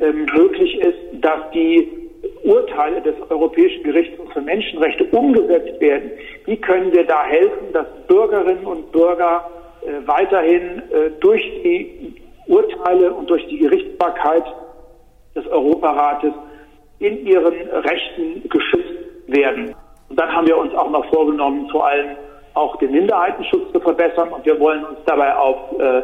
ähm, 0.00 0.26
möglich 0.34 0.78
ist, 0.80 0.98
dass 1.22 1.50
die 1.52 1.88
Urteile 2.44 3.00
des 3.00 3.14
Europäischen 3.30 3.82
Gerichtshofs 3.82 4.32
für 4.32 4.40
Menschenrechte 4.40 5.04
umgesetzt 5.04 5.80
werden, 5.80 6.10
wie 6.44 6.56
können 6.56 6.92
wir 6.92 7.04
da 7.04 7.24
helfen, 7.24 7.72
dass 7.72 7.86
Bürgerinnen 8.06 8.64
und 8.64 8.92
Bürger 8.92 9.48
äh, 9.82 10.06
weiterhin 10.06 10.82
äh, 10.90 11.10
durch 11.20 11.42
die 11.62 12.14
Urteile 12.46 13.12
und 13.12 13.30
durch 13.30 13.46
die 13.48 13.58
Gerichtsbarkeit 13.58 14.44
des 15.34 15.46
Europarates 15.48 16.32
in 16.98 17.26
ihren 17.26 17.54
Rechten 17.68 18.48
geschützt 18.48 19.15
werden. 19.26 19.74
Und 20.08 20.20
dann 20.20 20.32
haben 20.32 20.46
wir 20.46 20.56
uns 20.56 20.74
auch 20.74 20.90
noch 20.90 21.04
vorgenommen, 21.06 21.68
vor 21.70 21.86
allem 21.86 22.16
auch 22.54 22.76
den 22.76 22.92
Minderheitenschutz 22.92 23.72
zu 23.72 23.80
verbessern. 23.80 24.30
Und 24.30 24.44
wir 24.46 24.58
wollen 24.58 24.84
uns 24.84 24.98
dabei 25.04 25.34
auf 25.36 25.56
äh, 25.78 26.02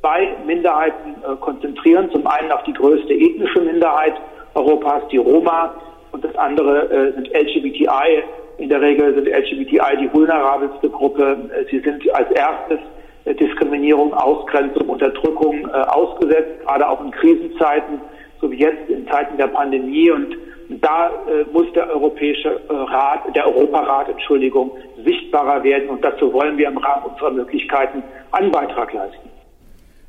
zwei 0.00 0.28
Minderheiten 0.44 1.14
äh, 1.22 1.36
konzentrieren. 1.36 2.10
Zum 2.10 2.26
einen 2.26 2.50
auf 2.50 2.62
die 2.64 2.72
größte 2.72 3.12
ethnische 3.12 3.60
Minderheit 3.60 4.14
Europas, 4.54 5.02
die 5.10 5.18
Roma. 5.18 5.74
Und 6.10 6.24
das 6.24 6.34
andere 6.36 6.90
äh, 6.90 7.12
sind 7.12 7.28
LGBTI. 7.28 8.22
In 8.58 8.68
der 8.68 8.80
Regel 8.80 9.14
sind 9.14 9.28
LGBTI 9.28 9.96
die 10.00 10.12
vulnerabelste 10.12 10.90
Gruppe. 10.90 11.50
Äh, 11.54 11.70
sie 11.70 11.80
sind 11.80 12.02
als 12.14 12.30
erstes 12.32 12.80
äh, 13.24 13.34
Diskriminierung, 13.34 14.12
Ausgrenzung, 14.12 14.88
Unterdrückung 14.88 15.68
äh, 15.68 15.72
ausgesetzt, 15.72 16.66
gerade 16.66 16.88
auch 16.88 17.02
in 17.04 17.12
Krisenzeiten, 17.12 18.00
so 18.40 18.50
wie 18.50 18.58
jetzt 18.58 18.88
in 18.88 19.06
Zeiten 19.08 19.36
der 19.36 19.46
Pandemie. 19.46 20.10
Und 20.10 20.36
da 20.80 21.08
äh, 21.08 21.44
muss 21.52 21.66
der 21.74 21.90
Europäische 21.90 22.48
äh, 22.48 22.72
Rat, 22.72 23.34
der 23.34 23.46
Europarat, 23.46 24.08
Entschuldigung, 24.08 24.70
sichtbarer 25.04 25.62
werden. 25.62 25.88
Und 25.88 26.04
dazu 26.04 26.32
wollen 26.32 26.56
wir 26.56 26.68
im 26.68 26.78
Rahmen 26.78 27.06
unserer 27.06 27.30
Möglichkeiten 27.30 28.02
einen 28.32 28.50
Beitrag 28.50 28.92
leisten. 28.92 29.28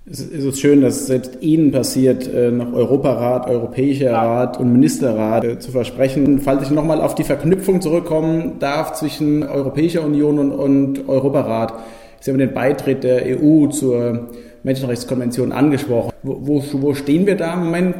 Es 0.06 0.20
ist 0.20 0.60
schön, 0.60 0.82
dass 0.82 0.98
es 0.98 1.08
selbst 1.08 1.42
Ihnen 1.42 1.72
passiert, 1.72 2.28
äh, 2.28 2.52
noch 2.52 2.74
Europarat, 2.74 3.50
Europäischer 3.50 4.12
Rat 4.12 4.60
und 4.60 4.74
Ministerrat 4.74 5.46
äh, 5.46 5.60
zu 5.60 5.72
versprechen. 5.72 6.40
Falls 6.40 6.64
ich 6.64 6.72
nochmal 6.72 7.00
auf 7.00 7.16
die 7.16 7.24
Verknüpfung 7.24 7.80
zurückkommen 7.80 8.60
darf 8.60 8.94
zwischen 8.94 9.44
Europäischer 9.44 10.04
Union 10.04 10.40
und, 10.40 10.52
und 10.52 11.08
Europarat. 11.08 11.74
Sie 12.20 12.32
haben 12.32 12.38
den 12.38 12.54
Beitritt 12.54 13.04
der 13.06 13.24
EU 13.26 13.68
zur 13.68 14.28
Menschenrechtskonvention 14.64 15.54
angesprochen. 15.54 16.12
Wo, 16.22 16.38
wo, 16.42 16.64
wo 16.82 16.94
stehen 16.94 17.26
wir 17.26 17.36
da 17.36 17.54
im 17.54 17.66
Moment? 17.66 17.96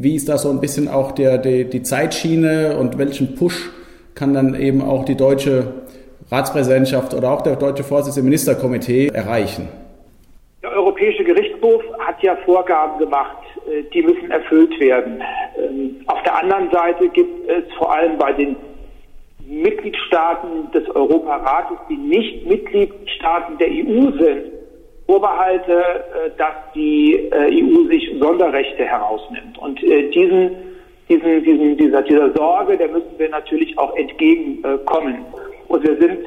Wie 0.00 0.14
ist 0.14 0.28
da 0.28 0.38
so 0.38 0.48
ein 0.48 0.60
bisschen 0.60 0.86
auch 0.86 1.10
der, 1.10 1.38
die, 1.38 1.64
die 1.64 1.82
Zeitschiene 1.82 2.76
und 2.78 2.98
welchen 2.98 3.34
Push 3.34 3.68
kann 4.14 4.32
dann 4.32 4.54
eben 4.54 4.80
auch 4.80 5.04
die 5.04 5.16
deutsche 5.16 5.74
Ratspräsidentschaft 6.30 7.14
oder 7.14 7.32
auch 7.32 7.42
der 7.42 7.56
deutsche 7.56 7.82
Vorsitzende 7.82 8.20
im 8.20 8.26
Ministerkomitee 8.26 9.08
erreichen? 9.08 9.68
Der 10.62 10.70
Europäische 10.70 11.24
Gerichtshof 11.24 11.82
hat 11.98 12.22
ja 12.22 12.36
Vorgaben 12.44 13.00
gemacht, 13.00 13.38
äh, 13.66 13.82
die 13.92 14.02
müssen 14.02 14.30
erfüllt 14.30 14.78
werden. 14.78 15.20
Ähm, 15.58 15.96
auf 16.06 16.22
der 16.22 16.44
anderen 16.44 16.70
Seite 16.70 17.08
gibt 17.08 17.50
es 17.50 17.64
vor 17.76 17.92
allem 17.92 18.18
bei 18.18 18.32
den 18.34 18.54
Mitgliedstaaten 19.48 20.70
des 20.70 20.88
Europarates, 20.94 21.76
die 21.90 21.96
nicht 21.96 22.46
Mitgliedstaaten 22.46 23.58
der 23.58 23.66
EU 23.66 24.12
sind, 24.16 24.57
Vorbehalte, 25.08 25.72
äh, 25.72 26.30
dass 26.36 26.54
die 26.74 27.14
äh, 27.32 27.64
EU 27.64 27.88
sich 27.88 28.10
Sonderrechte 28.20 28.84
herausnimmt. 28.84 29.56
Und 29.56 29.82
äh, 29.82 30.10
diesen, 30.10 30.50
diesen, 31.08 31.42
diesen, 31.42 31.76
dieser, 31.78 32.02
dieser 32.02 32.30
Sorge, 32.34 32.76
der 32.76 32.88
müssen 32.88 33.18
wir 33.18 33.30
natürlich 33.30 33.76
auch 33.78 33.96
entgegenkommen. 33.96 35.24
Und 35.68 35.82
wir 35.82 35.96
sind 35.96 36.18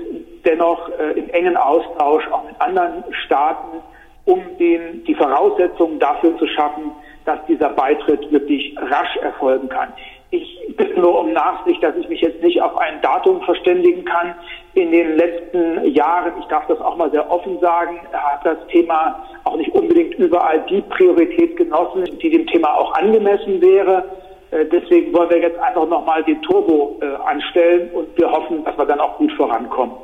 dennoch 0.46 0.90
im 1.16 1.30
engen 1.30 1.56
Austausch 1.56 2.28
auch 2.32 2.44
mit 2.46 2.60
anderen 2.60 3.04
Staaten, 3.26 3.78
um 4.26 4.42
den, 4.60 5.04
die 5.06 5.14
Voraussetzungen 5.14 6.00
dafür 6.00 6.36
zu 6.38 6.48
schaffen, 6.48 6.92
dass 7.26 7.38
dieser 7.48 7.70
Beitritt 7.70 8.32
wirklich 8.32 8.76
rasch 8.78 9.16
erfolgen 9.18 9.70
kann. 9.70 9.94
Ich 10.32 10.76
bitte 10.78 11.00
nur 11.00 11.20
um 11.20 11.34
Nachsicht, 11.34 11.84
dass 11.84 11.96
ich 11.98 12.08
mich 12.08 12.22
jetzt 12.22 12.42
nicht 12.42 12.62
auf 12.62 12.78
ein 12.78 13.02
Datum 13.02 13.42
verständigen 13.42 14.06
kann. 14.06 14.34
In 14.74 14.92
den 14.92 15.18
letzten 15.18 15.94
Jahren, 15.94 16.32
ich 16.40 16.46
darf 16.46 16.66
das 16.68 16.80
auch 16.80 16.96
mal 16.96 17.12
sehr 17.12 17.30
offen 17.30 17.60
sagen, 17.60 18.00
hat 18.14 18.46
das 18.46 18.58
Thema 18.68 19.28
auch 19.44 19.58
nicht 19.58 19.74
unbedingt 19.76 20.16
überall 20.16 20.64
die 20.70 20.82
Priorität 20.82 21.58
genossen, 21.58 22.06
die 22.22 22.30
dem 22.30 22.48
Thema 22.48 22.74
auch 22.74 22.94
angemessen 22.94 23.62
wäre. 23.62 24.06
Äh, 24.52 24.66
deswegen 24.66 25.14
wollen 25.14 25.30
wir 25.30 25.40
jetzt 25.40 25.60
einfach 25.60 25.88
nochmal 25.88 26.24
den 26.24 26.42
Turbo 26.44 26.98
äh, 27.02 27.06
anstellen 27.30 27.90
und 27.94 28.08
wir 28.18 28.32
hoffen, 28.32 28.64
dass 28.64 28.78
wir 28.78 28.86
dann 28.86 29.02
auch 29.02 29.18
gut 29.18 29.32
vorankommen. 29.34 29.96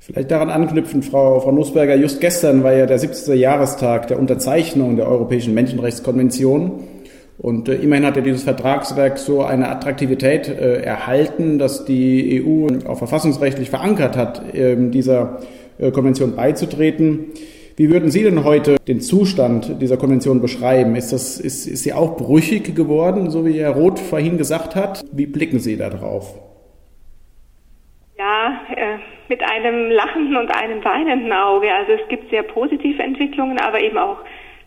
Vielleicht 0.00 0.30
daran 0.30 0.48
anknüpfen, 0.48 1.02
Frau, 1.02 1.40
Frau 1.40 1.52
Nussberger, 1.52 1.94
just 1.94 2.20
gestern 2.20 2.64
war 2.64 2.72
ja 2.72 2.86
der 2.86 2.98
70. 2.98 3.38
Jahrestag 3.38 4.08
der 4.08 4.18
Unterzeichnung 4.18 4.96
der 4.96 5.06
Europäischen 5.06 5.52
Menschenrechtskonvention. 5.54 6.84
Und 7.40 7.70
äh, 7.70 7.76
immerhin 7.76 8.04
hat 8.04 8.16
ja 8.16 8.22
dieses 8.22 8.42
Vertragswerk 8.42 9.18
so 9.18 9.42
eine 9.42 9.68
Attraktivität 9.70 10.46
äh, 10.48 10.82
erhalten, 10.82 11.58
dass 11.58 11.86
die 11.86 12.44
EU 12.44 12.66
auch 12.86 12.98
verfassungsrechtlich 12.98 13.70
verankert 13.70 14.16
hat, 14.16 14.54
äh, 14.54 14.76
dieser 14.90 15.40
äh, 15.78 15.90
Konvention 15.90 16.36
beizutreten. 16.36 17.32
Wie 17.76 17.90
würden 17.90 18.10
Sie 18.10 18.24
denn 18.24 18.44
heute 18.44 18.76
den 18.86 19.00
Zustand 19.00 19.80
dieser 19.80 19.96
Konvention 19.96 20.42
beschreiben? 20.42 20.96
Ist, 20.96 21.14
das, 21.14 21.40
ist, 21.40 21.66
ist 21.66 21.82
sie 21.82 21.94
auch 21.94 22.18
brüchig 22.18 22.76
geworden, 22.76 23.30
so 23.30 23.46
wie 23.46 23.58
Herr 23.58 23.70
Roth 23.70 23.98
vorhin 23.98 24.36
gesagt 24.36 24.76
hat? 24.76 25.02
Wie 25.10 25.24
blicken 25.24 25.60
Sie 25.60 25.78
da 25.78 25.88
drauf? 25.88 26.38
Ja, 28.18 28.60
äh, 28.76 28.98
mit 29.30 29.42
einem 29.42 29.90
lachenden 29.90 30.36
und 30.36 30.54
einem 30.54 30.84
weinenden 30.84 31.32
Auge. 31.32 31.72
Also 31.72 31.92
es 31.92 32.06
gibt 32.10 32.28
sehr 32.28 32.42
positive 32.42 33.02
Entwicklungen, 33.02 33.58
aber 33.58 33.80
eben 33.80 33.96
auch 33.96 34.18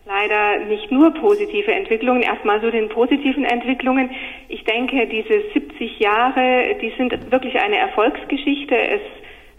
leider 0.06 0.64
nicht 0.66 0.90
nur 0.90 1.12
positive 1.14 1.72
Entwicklungen. 1.72 2.22
Erstmal 2.22 2.60
so 2.60 2.70
den 2.70 2.88
positiven 2.88 3.44
Entwicklungen. 3.44 4.10
Ich 4.48 4.64
denke, 4.64 5.06
diese 5.06 5.42
70 5.52 5.98
Jahre, 5.98 6.76
die 6.80 6.92
sind 6.96 7.30
wirklich 7.30 7.58
eine 7.60 7.76
Erfolgsgeschichte. 7.78 8.76
Es 8.76 9.00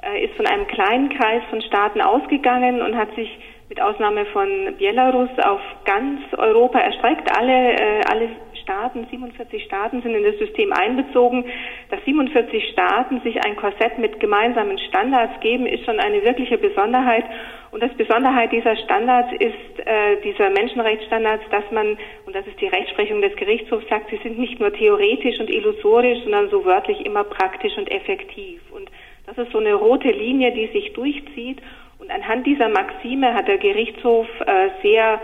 äh, 0.04 0.26
ist 0.26 0.36
von 0.36 0.46
einem 0.46 0.68
kleinen 0.68 1.10
Kreis 1.10 1.42
von 1.50 1.62
Staaten 1.62 2.02
ausgegangen 2.02 2.82
und 2.82 2.96
hat 2.96 3.14
sich 3.16 3.30
mit 3.70 3.82
Ausnahme 3.82 4.26
von 4.28 4.76
Belarus 4.78 5.30
auf 5.44 5.62
ganz 5.86 6.22
Europa 6.38 6.80
erstreckt. 6.80 7.36
Alle, 7.36 7.74
äh, 7.74 8.02
alle 8.08 8.30
Staaten, 8.66 9.06
47 9.12 9.64
Staaten 9.64 10.02
sind 10.02 10.16
in 10.16 10.24
das 10.24 10.38
System 10.40 10.74
einbezogen. 10.74 11.46
Dass 11.92 12.04
47 12.04 12.70
Staaten 12.74 13.22
sich 13.22 13.38
ein 13.46 13.56
Korsett 13.56 14.00
mit 14.00 14.20
gemeinsamen 14.20 14.80
Standards 14.80 15.40
geben, 15.40 15.68
ist 15.68 15.86
schon 15.86 16.00
eine 16.00 16.24
wirkliche 16.24 16.58
Besonderheit. 16.58 17.26
Und 17.70 17.84
das 17.84 17.94
Besonderheit 17.94 18.52
dieser 18.52 18.76
Standards 18.76 19.32
ist, 19.34 19.86
äh, 19.86 20.20
dieser 20.24 20.50
Menschenrechtsstandards, 20.50 21.44
dass 21.52 21.70
man, 21.72 21.98
und 22.26 22.36
das 22.36 22.48
ist 22.48 22.60
die 22.60 22.68
Rechtsprechung 22.68 23.22
des 23.22 23.36
Gerichtshofs, 23.36 23.88
sagt, 23.88 24.10
sie 24.10 24.20
sind 24.24 24.40
nicht 24.40 24.60
nur 24.60 24.74
theoretisch 24.74 25.40
und 25.40 25.50
illusorisch, 25.50 26.24
sondern 26.24 26.50
so 26.50 26.66
wörtlich 26.66 27.06
immer 27.06 27.24
praktisch 27.24 27.78
und 27.78 27.92
effektiv. 27.92 28.62
Und 28.72 28.90
das 29.28 29.38
ist 29.38 29.52
so 29.52 29.60
eine 29.60 29.76
rote 29.76 30.10
Linie, 30.10 30.54
die 30.54 30.68
sich 30.68 30.94
durchzieht. 30.94 31.62
Und 32.00 32.12
anhand 32.12 32.48
dieser 32.48 32.70
Maxime 32.70 33.34
hat 33.34 33.48
der 33.48 33.58
Gerichtshof 33.58 34.28
äh, 34.46 34.70
sehr 34.82 35.22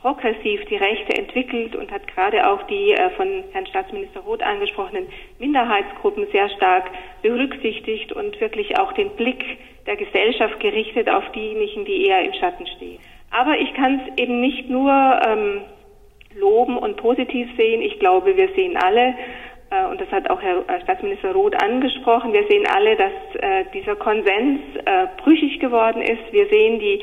progressiv 0.00 0.64
die 0.66 0.76
Rechte 0.76 1.16
entwickelt 1.16 1.74
und 1.74 1.90
hat 1.90 2.06
gerade 2.08 2.48
auch 2.48 2.62
die 2.64 2.92
äh, 2.92 3.10
von 3.10 3.44
Herrn 3.52 3.66
Staatsminister 3.66 4.20
Roth 4.20 4.42
angesprochenen 4.42 5.08
Minderheitsgruppen 5.38 6.26
sehr 6.32 6.48
stark 6.50 6.90
berücksichtigt 7.22 8.12
und 8.12 8.40
wirklich 8.40 8.78
auch 8.78 8.92
den 8.92 9.10
Blick 9.10 9.42
der 9.86 9.96
Gesellschaft 9.96 10.60
gerichtet 10.60 11.08
auf 11.08 11.24
diejenigen, 11.32 11.84
die 11.84 12.06
eher 12.06 12.22
im 12.22 12.32
Schatten 12.34 12.66
stehen. 12.66 12.98
Aber 13.30 13.58
ich 13.58 13.74
kann 13.74 14.00
es 14.00 14.22
eben 14.22 14.40
nicht 14.40 14.68
nur 14.68 14.92
ähm, 14.92 15.62
loben 16.38 16.76
und 16.78 16.96
positiv 16.96 17.48
sehen. 17.56 17.82
Ich 17.82 17.98
glaube, 17.98 18.36
wir 18.36 18.48
sehen 18.54 18.76
alle, 18.76 19.14
äh, 19.70 19.86
und 19.90 20.00
das 20.00 20.10
hat 20.10 20.30
auch 20.30 20.40
Herr 20.40 20.58
äh, 20.68 20.80
Staatsminister 20.82 21.32
Roth 21.32 21.60
angesprochen, 21.62 22.32
wir 22.32 22.46
sehen 22.48 22.66
alle, 22.66 22.96
dass 22.96 23.12
äh, 23.40 23.64
dieser 23.74 23.96
Konsens 23.96 24.60
äh, 24.84 25.06
brüchig 25.22 25.60
geworden 25.60 26.02
ist. 26.02 26.32
Wir 26.32 26.48
sehen 26.48 26.78
die 26.78 27.02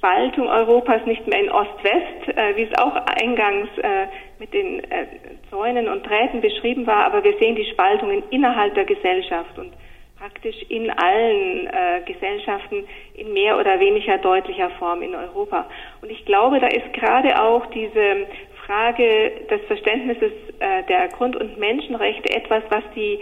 Spaltung 0.00 0.48
Europas 0.48 1.04
nicht 1.04 1.26
mehr 1.26 1.40
in 1.40 1.50
Ost-West, 1.50 2.34
äh, 2.34 2.56
wie 2.56 2.62
es 2.62 2.78
auch 2.78 2.96
eingangs 3.20 3.68
äh, 3.82 4.06
mit 4.38 4.54
den 4.54 4.82
äh, 4.84 5.06
Zäunen 5.50 5.88
und 5.88 6.08
Drähten 6.08 6.40
beschrieben 6.40 6.86
war, 6.86 7.04
aber 7.04 7.22
wir 7.22 7.36
sehen 7.38 7.54
die 7.54 7.66
Spaltungen 7.66 8.22
innerhalb 8.30 8.74
der 8.74 8.86
Gesellschaft 8.86 9.58
und 9.58 9.74
praktisch 10.18 10.56
in 10.70 10.90
allen 10.90 11.66
äh, 11.66 12.00
Gesellschaften 12.06 12.84
in 13.14 13.34
mehr 13.34 13.58
oder 13.58 13.78
weniger 13.78 14.16
deutlicher 14.16 14.70
Form 14.78 15.02
in 15.02 15.14
Europa. 15.14 15.66
Und 16.00 16.10
ich 16.10 16.24
glaube, 16.24 16.60
da 16.60 16.68
ist 16.68 16.94
gerade 16.94 17.38
auch 17.38 17.66
diese 17.66 18.26
Frage 18.66 19.32
des 19.50 19.60
Verständnisses 19.66 20.32
äh, 20.60 20.82
der 20.88 21.08
Grund- 21.08 21.36
und 21.36 21.58
Menschenrechte 21.58 22.34
etwas, 22.34 22.62
was 22.70 22.84
die 22.94 23.18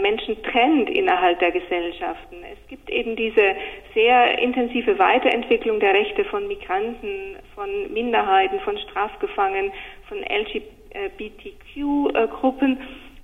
Menschen 0.00 0.42
trennt 0.42 0.88
innerhalb 0.90 1.38
der 1.38 1.52
Gesellschaften. 1.52 2.36
Es 2.52 2.58
gibt 2.68 2.90
eben 2.90 3.16
diese 3.16 3.54
sehr 3.94 4.38
intensive 4.38 4.98
Weiterentwicklung 4.98 5.80
der 5.80 5.94
Rechte 5.94 6.24
von 6.24 6.46
Migranten, 6.48 7.36
von 7.54 7.90
Minderheiten, 7.92 8.60
von 8.60 8.76
Strafgefangenen, 8.78 9.72
von 10.08 10.18
LGBTQ-Gruppen. 10.18 12.78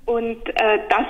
Und 0.07 0.49
äh, 0.49 0.79
das 0.88 1.07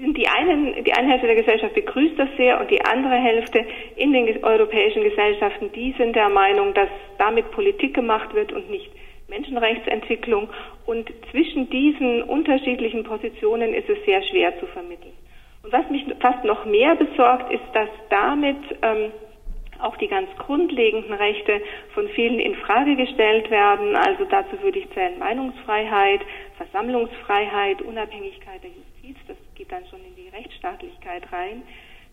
sind 0.00 0.16
die 0.16 0.26
einen, 0.26 0.82
die 0.82 0.92
eine 0.92 1.10
Hälfte 1.10 1.28
der 1.28 1.36
Gesellschaft 1.36 1.74
begrüßt 1.74 2.18
das 2.18 2.28
sehr 2.36 2.60
und 2.60 2.68
die 2.70 2.84
andere 2.84 3.14
Hälfte 3.14 3.64
in 3.94 4.12
den 4.12 4.42
europäischen 4.42 5.04
Gesellschaften, 5.04 5.70
die 5.72 5.94
sind 5.96 6.16
der 6.16 6.28
Meinung, 6.28 6.74
dass 6.74 6.88
damit 7.18 7.52
Politik 7.52 7.94
gemacht 7.94 8.34
wird 8.34 8.52
und 8.52 8.68
nicht 8.70 8.90
Menschenrechtsentwicklung. 9.28 10.48
Und 10.86 11.10
zwischen 11.30 11.68
diesen 11.70 12.22
unterschiedlichen 12.22 13.04
Positionen 13.04 13.74
ist 13.74 13.88
es 13.88 14.04
sehr 14.04 14.22
schwer 14.22 14.58
zu 14.60 14.66
vermitteln. 14.66 15.12
Und 15.62 15.72
was 15.72 15.88
mich 15.90 16.04
fast 16.20 16.44
noch 16.44 16.64
mehr 16.64 16.94
besorgt, 16.94 17.52
ist, 17.52 17.64
dass 17.72 17.88
damit 18.08 18.56
ähm, 18.82 19.10
auch 19.80 19.96
die 19.96 20.08
ganz 20.08 20.28
grundlegenden 20.38 21.12
Rechte 21.12 21.60
von 21.92 22.08
vielen 22.10 22.38
in 22.38 22.54
Frage 22.56 22.96
gestellt 22.96 23.50
werden. 23.50 23.96
Also 23.96 24.24
dazu 24.24 24.62
würde 24.62 24.78
ich 24.78 24.90
zählen 24.90 25.18
Meinungsfreiheit, 25.18 26.20
Versammlungsfreiheit, 26.56 27.82
Unabhängigkeit 27.82 28.62
der 28.62 28.70
Justiz. 28.70 29.16
Das 29.28 29.36
geht 29.54 29.70
dann 29.72 29.84
schon 29.90 30.00
in 30.00 30.14
die 30.16 30.28
Rechtsstaatlichkeit 30.28 31.30
rein. 31.32 31.62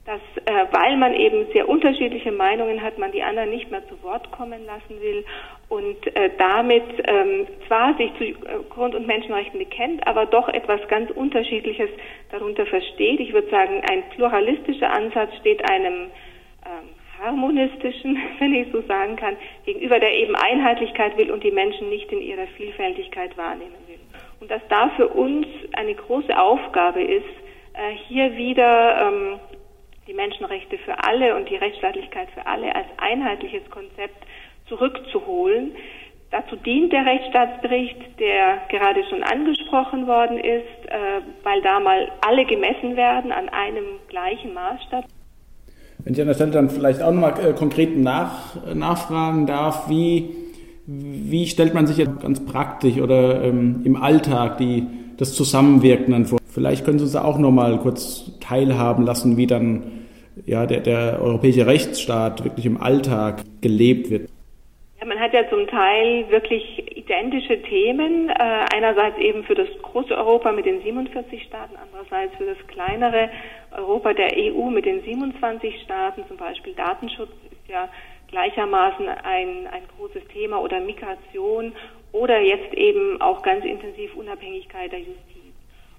Dass, 0.05 0.19
äh, 0.45 0.65
weil 0.71 0.97
man 0.97 1.13
eben 1.13 1.47
sehr 1.53 1.69
unterschiedliche 1.69 2.33
Meinungen 2.33 2.81
hat, 2.81 2.97
man 2.97 3.13
die 3.13 3.23
anderen 3.23 3.51
nicht 3.51 3.71
mehr 3.71 3.87
zu 3.87 4.03
Wort 4.03 4.29
kommen 4.31 4.65
lassen 4.65 5.01
will 5.01 5.23
und 5.69 6.15
äh, 6.15 6.29
damit 6.37 6.83
ähm, 7.07 7.47
zwar 7.67 7.95
sich 7.95 8.11
zu 8.17 8.25
äh, 8.25 8.35
Grund- 8.69 8.95
und 8.95 9.07
Menschenrechten 9.07 9.59
bekennt, 9.59 10.05
aber 10.05 10.25
doch 10.25 10.49
etwas 10.49 10.85
ganz 10.89 11.09
Unterschiedliches 11.11 11.89
darunter 12.31 12.65
versteht. 12.65 13.21
Ich 13.21 13.31
würde 13.31 13.49
sagen, 13.49 13.81
ein 13.89 14.03
pluralistischer 14.09 14.91
Ansatz 14.91 15.33
steht 15.37 15.63
einem 15.69 16.11
ähm, 16.65 16.89
harmonistischen, 17.23 18.17
wenn 18.39 18.53
ich 18.53 18.67
so 18.71 18.81
sagen 18.81 19.15
kann, 19.15 19.37
gegenüber 19.65 19.99
der 19.99 20.13
eben 20.13 20.35
Einheitlichkeit 20.35 21.17
will 21.17 21.31
und 21.31 21.43
die 21.43 21.51
Menschen 21.51 21.89
nicht 21.89 22.11
in 22.11 22.21
ihrer 22.21 22.47
Vielfältigkeit 22.57 23.37
wahrnehmen 23.37 23.77
will. 23.87 23.99
Und 24.41 24.51
dass 24.51 24.61
da 24.67 24.89
für 24.97 25.07
uns 25.07 25.47
eine 25.73 25.95
große 25.95 26.37
Aufgabe 26.37 27.01
ist, 27.01 27.23
äh, 27.73 27.95
hier 28.07 28.35
wieder 28.35 29.07
ähm, 29.07 29.39
die 30.07 30.13
Menschenrechte 30.13 30.77
für 30.79 31.03
alle 31.03 31.35
und 31.35 31.49
die 31.49 31.55
Rechtsstaatlichkeit 31.55 32.29
für 32.33 32.45
alle 32.45 32.75
als 32.75 32.87
einheitliches 32.97 33.69
Konzept 33.69 34.25
zurückzuholen. 34.67 35.71
Dazu 36.31 36.55
dient 36.55 36.91
der 36.91 37.05
Rechtsstaatsbericht, 37.05 38.19
der 38.19 38.61
gerade 38.69 39.03
schon 39.09 39.21
angesprochen 39.23 40.07
worden 40.07 40.39
ist, 40.39 40.89
äh, 40.89 41.21
weil 41.43 41.61
da 41.61 41.79
mal 41.79 42.11
alle 42.21 42.45
gemessen 42.45 42.95
werden 42.95 43.31
an 43.31 43.49
einem 43.49 43.85
gleichen 44.07 44.53
Maßstab. 44.53 45.05
Wenn 45.99 46.13
ich 46.13 46.21
an 46.21 46.27
der 46.27 46.33
Stelle 46.33 46.51
dann 46.51 46.69
vielleicht 46.69 47.01
auch 47.01 47.11
nochmal 47.11 47.33
äh, 47.39 47.53
konkret 47.53 47.95
nach, 47.95 48.55
äh, 48.67 48.73
nachfragen 48.73 49.45
darf, 49.45 49.89
wie, 49.89 50.35
wie 50.87 51.45
stellt 51.45 51.73
man 51.73 51.87
sich 51.87 51.97
jetzt 51.97 52.19
ganz 52.21 52.43
praktisch 52.43 52.97
oder 52.97 53.43
ähm, 53.43 53.81
im 53.85 53.95
Alltag 53.95 54.57
die, 54.57 54.87
das 55.17 55.35
Zusammenwirken 55.35 56.11
dann 56.11 56.25
vor? 56.25 56.39
Vielleicht 56.53 56.85
können 56.85 56.99
Sie 56.99 57.05
uns 57.05 57.13
da 57.13 57.23
auch 57.23 57.39
nochmal 57.39 57.79
kurz 57.79 58.37
teilhaben 58.39 59.05
lassen, 59.05 59.37
wie 59.37 59.47
dann 59.47 60.05
ja, 60.45 60.67
der, 60.67 60.81
der 60.81 61.19
europäische 61.19 61.65
Rechtsstaat 61.65 62.43
wirklich 62.43 62.67
im 62.67 62.79
Alltag 62.79 63.43
gelebt 63.61 64.11
wird. 64.11 64.29
Ja, 64.99 65.07
man 65.07 65.19
hat 65.19 65.33
ja 65.33 65.49
zum 65.49 65.65
Teil 65.67 66.29
wirklich 66.29 66.95
identische 66.95 67.59
Themen. 67.63 68.29
Äh, 68.29 68.33
einerseits 68.73 69.17
eben 69.17 69.43
für 69.43 69.55
das 69.55 69.67
große 69.81 70.15
Europa 70.15 70.51
mit 70.51 70.67
den 70.67 70.81
47 70.83 71.43
Staaten, 71.43 71.75
andererseits 71.75 72.35
für 72.37 72.45
das 72.45 72.67
kleinere 72.67 73.29
Europa 73.75 74.13
der 74.13 74.31
EU 74.37 74.69
mit 74.69 74.85
den 74.85 75.01
27 75.01 75.81
Staaten. 75.81 76.23
Zum 76.27 76.37
Beispiel 76.37 76.73
Datenschutz 76.73 77.31
ist 77.51 77.67
ja 77.67 77.89
gleichermaßen 78.29 79.07
ein, 79.07 79.67
ein 79.71 79.83
großes 79.97 80.27
Thema 80.27 80.61
oder 80.61 80.79
Migration 80.79 81.73
oder 82.11 82.39
jetzt 82.39 82.73
eben 82.75 83.19
auch 83.21 83.41
ganz 83.41 83.65
intensiv 83.65 84.15
Unabhängigkeit 84.15 84.91
der 84.91 84.99
Justiz. 84.99 85.32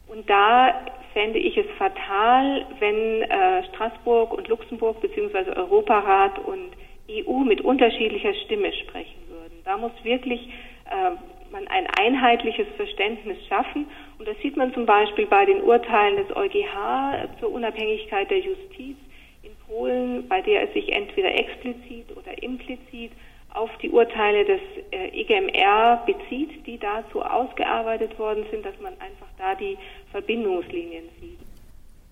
Und 0.09 0.29
da 0.29 0.75
fände 1.13 1.39
ich 1.39 1.57
es 1.57 1.67
fatal, 1.79 2.67
wenn 2.81 3.23
äh, 3.23 3.65
Straßburg 3.69 4.33
und 4.35 4.49
Luxemburg 4.49 5.01
beziehungsweise 5.01 5.57
Europarat 5.57 6.39
und 6.41 6.71
EU 7.11 7.39
mit 7.39 7.61
unterschiedlicher 7.61 8.35
Stimme 8.45 8.73
sprechen 8.73 9.23
würden. 9.29 9.59
Da 9.65 9.77
muss 9.77 9.93
wirklich 10.03 10.49
äh, 10.91 11.11
man 11.55 11.69
ein 11.69 11.87
einheitliches 11.99 12.67
Verständnis 12.77 13.39
schaffen. 13.49 13.87
Und 14.19 14.29
das 14.29 14.37
sieht 14.43 14.57
man 14.57 14.75
zum 14.75 14.87
Beispiel 14.87 15.27
bei 15.27 15.47
den 15.47 15.63
Urteilen 15.63 16.17
des 16.17 16.37
EuGH 16.37 17.29
zur 17.41 17.53
Unabhängigkeit 17.53 18.31
der 18.31 18.41
Justiz 18.41 18.97
in 19.43 19.53
Polen, 19.67 20.29
bei 20.29 20.43
der 20.43 20.65
es 20.65 20.73
sich 20.75 20.93
entweder 20.93 21.33
explizit 21.33 22.07
oder 22.17 22.43
implizit 22.43 23.13
auf 23.55 23.71
die 23.81 23.91
Urteile 23.91 24.45
des 24.45 24.61
äh, 24.91 25.21
EGMR 25.21 26.03
bezieht, 26.05 26.67
die 26.67 26.79
dazu 26.79 27.23
ausgearbeitet 27.23 28.19
worden 28.19 28.45
sind, 28.51 28.65
dass 28.67 28.75
man 28.83 28.93
einfach 28.95 29.29
da 29.39 29.55
die 29.55 29.79
Verbindungslinien 30.11 31.05
sieht. 31.21 31.39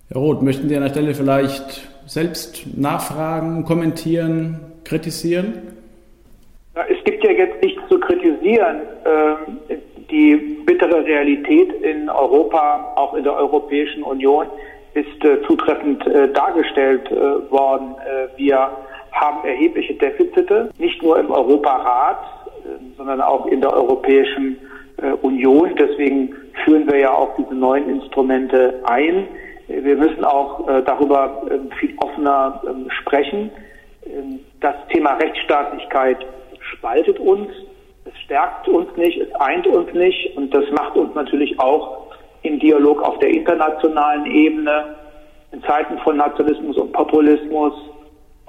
Herr 0.09 0.21
Roth, 0.21 0.41
möchten 0.41 0.69
Sie 0.69 0.77
an 0.77 0.83
der 0.83 0.91
Stelle 0.91 1.15
vielleicht 1.15 1.89
selbst 2.07 2.65
nachfragen, 2.77 3.65
kommentieren, 3.65 4.61
kritisieren? 4.85 5.77
Es 6.75 7.03
gibt 7.05 7.25
ja 7.25 7.33
jetzt 7.33 7.63
nichts 7.63 7.83
zu 7.89 7.99
kritisieren. 7.99 8.83
Ähm, 9.05 9.79
die 10.11 10.37
bittere 10.65 11.05
Realität 11.05 11.73
in 11.83 12.09
Europa, 12.09 12.93
auch 12.97 13.15
in 13.15 13.25
der 13.25 13.35
Europäischen 13.35 14.03
Union, 14.05 14.47
ist 14.95 15.25
äh, 15.25 15.43
zutreffend 15.47 16.07
äh, 16.07 16.31
dargestellt 16.33 17.11
worden. 17.51 17.95
Wir 18.37 18.71
haben 19.13 19.47
erhebliche 19.47 19.95
Defizite, 19.95 20.71
nicht 20.79 21.03
nur 21.03 21.19
im 21.19 21.31
Europarat, 21.31 22.19
äh, 22.65 22.97
sondern 22.97 23.21
auch 23.21 23.47
in 23.47 23.61
der 23.61 23.73
Europäischen 23.73 24.59
äh, 24.99 25.13
Union. 25.23 25.75
Deswegen 25.79 26.35
führen 26.65 26.91
wir 26.91 26.99
ja 26.99 27.15
auch 27.15 27.35
diese 27.37 27.55
neuen 27.55 27.89
Instrumente 27.89 28.81
ein. 28.85 29.29
Wir 29.69 29.97
müssen 29.97 30.25
auch 30.25 30.69
äh, 30.69 30.83
darüber 30.83 31.43
ähm, 31.51 31.71
viel 31.79 31.95
offener 31.99 32.63
ähm, 32.67 32.91
sprechen. 32.91 33.51
Ähm, 34.07 34.41
das 34.61 34.75
Thema 34.93 35.15
Rechtsstaatlichkeit 35.15 36.19
spaltet 36.75 37.19
uns, 37.19 37.49
es 38.05 38.19
stärkt 38.25 38.69
uns 38.69 38.95
nicht, 38.97 39.19
es 39.19 39.33
eint 39.37 39.67
uns 39.67 39.93
nicht 39.93 40.37
und 40.37 40.53
das 40.53 40.65
macht 40.73 40.97
uns 40.97 41.15
natürlich 41.15 41.59
auch 41.61 42.07
im 42.43 42.59
Dialog 42.59 43.03
auf 43.03 43.19
der 43.19 43.31
internationalen 43.31 44.27
Ebene 44.27 44.97
in 45.53 45.63
Zeiten 45.63 45.99
von 45.99 46.17
Nationalismus 46.17 46.77
und 46.77 46.93
Populismus 46.93 47.75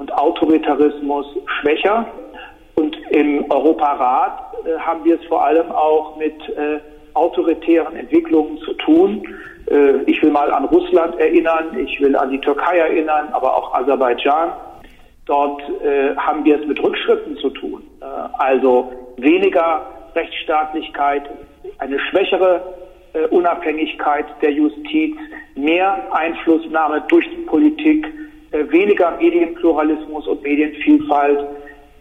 und 0.03 0.13
Autoritarismus 0.13 1.25
schwächer. 1.61 2.05
Und 2.75 2.97
im 3.11 3.49
Europarat 3.49 4.53
äh, 4.65 4.77
haben 4.77 5.05
wir 5.05 5.15
es 5.15 5.25
vor 5.27 5.45
allem 5.45 5.71
auch 5.71 6.17
mit 6.17 6.37
äh, 6.49 6.79
autoritären 7.13 7.95
Entwicklungen 7.95 8.57
zu 8.57 8.73
tun. 8.73 9.25
Äh, 9.71 10.03
ich 10.07 10.21
will 10.21 10.31
mal 10.31 10.51
an 10.51 10.65
Russland 10.65 11.17
erinnern, 11.19 11.77
ich 11.77 12.01
will 12.01 12.17
an 12.17 12.31
die 12.31 12.41
Türkei 12.41 12.79
erinnern, 12.79 13.29
aber 13.31 13.55
auch 13.55 13.73
Aserbaidschan. 13.73 14.51
Dort 15.25 15.61
äh, 15.81 16.15
haben 16.17 16.43
wir 16.43 16.59
es 16.59 16.67
mit 16.67 16.83
Rückschritten 16.83 17.37
zu 17.37 17.49
tun. 17.51 17.83
Äh, 18.01 18.05
also 18.39 18.91
weniger 19.15 19.85
Rechtsstaatlichkeit, 20.15 21.23
eine 21.77 21.97
schwächere 22.09 22.73
äh, 23.13 23.27
Unabhängigkeit 23.27 24.25
der 24.41 24.51
Justiz, 24.51 25.15
mehr 25.55 26.13
Einflussnahme 26.13 27.03
durch 27.07 27.29
die 27.29 27.43
Politik, 27.45 28.05
weniger 28.53 29.17
Medienpluralismus 29.17 30.27
und 30.27 30.43
Medienvielfalt. 30.43 31.47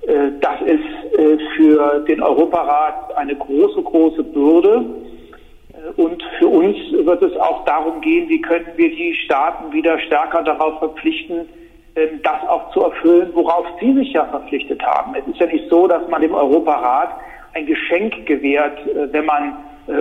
Äh, 0.06 0.30
das 0.40 0.60
ist 0.62 1.18
äh, 1.18 1.38
für 1.56 2.00
den 2.08 2.22
Europarat 2.22 3.16
eine 3.16 3.36
große, 3.36 3.82
große 3.82 4.22
Bürde. 4.24 4.84
Und 5.96 6.22
für 6.38 6.46
uns 6.46 6.76
wird 6.92 7.22
es 7.22 7.36
auch 7.38 7.64
darum 7.64 8.00
gehen, 8.02 8.28
wie 8.28 8.40
können 8.40 8.68
wir 8.76 8.88
die 8.90 9.14
Staaten 9.24 9.72
wieder 9.72 9.98
stärker 9.98 10.42
darauf 10.42 10.78
verpflichten, 10.78 11.48
ähm, 11.96 12.20
das 12.22 12.48
auch 12.48 12.70
zu 12.72 12.82
erfüllen, 12.82 13.30
worauf 13.34 13.66
sie 13.80 13.92
sich 13.94 14.12
ja 14.12 14.24
verpflichtet 14.26 14.82
haben. 14.82 15.14
Es 15.14 15.26
ist 15.26 15.38
ja 15.38 15.46
nicht 15.46 15.68
so, 15.68 15.86
dass 15.86 16.06
man 16.08 16.22
dem 16.22 16.34
Europarat 16.34 17.10
ein 17.54 17.66
Geschenk 17.66 18.26
gewährt, 18.26 18.78
wenn 19.12 19.26
man 19.26 19.58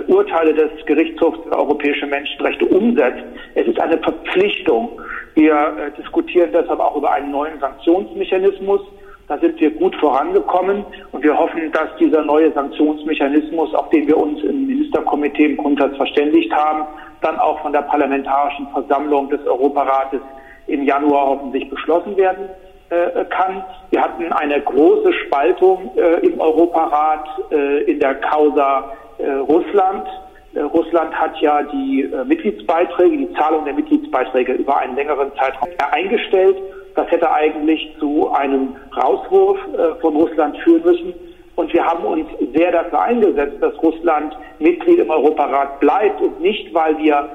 Urteile 0.08 0.54
des 0.54 0.70
Gerichtshofs 0.86 1.38
für 1.42 1.58
europäische 1.58 2.06
Menschenrechte 2.06 2.66
umsetzt. 2.66 3.24
Es 3.54 3.66
ist 3.66 3.80
eine 3.80 3.98
Verpflichtung. 3.98 5.00
Wir 5.34 5.54
äh, 5.54 5.90
diskutieren 6.00 6.50
deshalb 6.52 6.78
auch 6.78 6.96
über 6.96 7.10
einen 7.12 7.30
neuen 7.30 7.58
Sanktionsmechanismus. 7.58 8.80
Da 9.28 9.38
sind 9.38 9.58
wir 9.60 9.70
gut 9.70 9.96
vorangekommen 9.96 10.84
und 11.12 11.24
wir 11.24 11.36
hoffen, 11.36 11.72
dass 11.72 11.88
dieser 11.98 12.22
neue 12.24 12.52
Sanktionsmechanismus, 12.52 13.74
auf 13.74 13.88
den 13.90 14.06
wir 14.06 14.16
uns 14.16 14.42
im 14.42 14.66
Ministerkomitee 14.66 15.46
im 15.46 15.56
Grundsatz 15.56 15.96
verständigt 15.96 16.52
haben, 16.52 16.84
dann 17.22 17.38
auch 17.38 17.60
von 17.62 17.72
der 17.72 17.82
Parlamentarischen 17.82 18.68
Versammlung 18.72 19.30
des 19.30 19.44
Europarates 19.46 20.20
im 20.66 20.84
Januar 20.84 21.26
hoffentlich 21.28 21.68
beschlossen 21.70 22.16
werden 22.16 22.48
äh, 22.90 23.24
kann. 23.30 23.64
Wir 23.90 24.02
hatten 24.02 24.32
eine 24.32 24.60
große 24.60 25.12
Spaltung 25.12 25.90
äh, 25.96 26.26
im 26.26 26.40
Europarat 26.40 27.26
äh, 27.50 27.84
in 27.84 28.00
der 28.00 28.16
Causa 28.16 28.80
äh, 28.80 29.01
Russland. 29.26 30.06
Äh, 30.54 30.60
Russland 30.60 31.14
hat 31.14 31.36
ja 31.40 31.62
die 31.62 32.02
äh, 32.02 32.24
Mitgliedsbeiträge, 32.24 33.16
die 33.16 33.32
Zahlung 33.34 33.64
der 33.64 33.74
Mitgliedsbeiträge 33.74 34.52
über 34.52 34.78
einen 34.78 34.96
längeren 34.96 35.32
Zeitraum 35.36 35.70
eingestellt. 35.90 36.56
Das 36.94 37.10
hätte 37.10 37.30
eigentlich 37.32 37.94
zu 37.98 38.30
einem 38.32 38.76
Rauswurf 38.96 39.58
äh, 39.58 40.00
von 40.00 40.14
Russland 40.14 40.56
führen 40.58 40.82
müssen. 40.84 41.14
Und 41.54 41.72
wir 41.72 41.84
haben 41.84 42.04
uns 42.04 42.26
sehr 42.54 42.72
dafür 42.72 43.00
eingesetzt, 43.02 43.56
dass 43.60 43.74
Russland 43.82 44.36
Mitglied 44.58 44.98
im 44.98 45.10
Europarat 45.10 45.80
bleibt 45.80 46.20
und 46.20 46.40
nicht, 46.40 46.72
weil 46.72 46.96
wir 46.98 47.28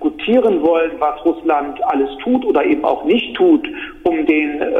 gutieren 0.00 0.62
wollen, 0.62 0.92
was 0.98 1.22
Russland 1.24 1.82
alles 1.84 2.08
tut 2.22 2.44
oder 2.44 2.64
eben 2.64 2.84
auch 2.84 3.04
nicht 3.04 3.34
tut, 3.36 3.68
um 4.04 4.24
den 4.26 4.62
äh, 4.62 4.72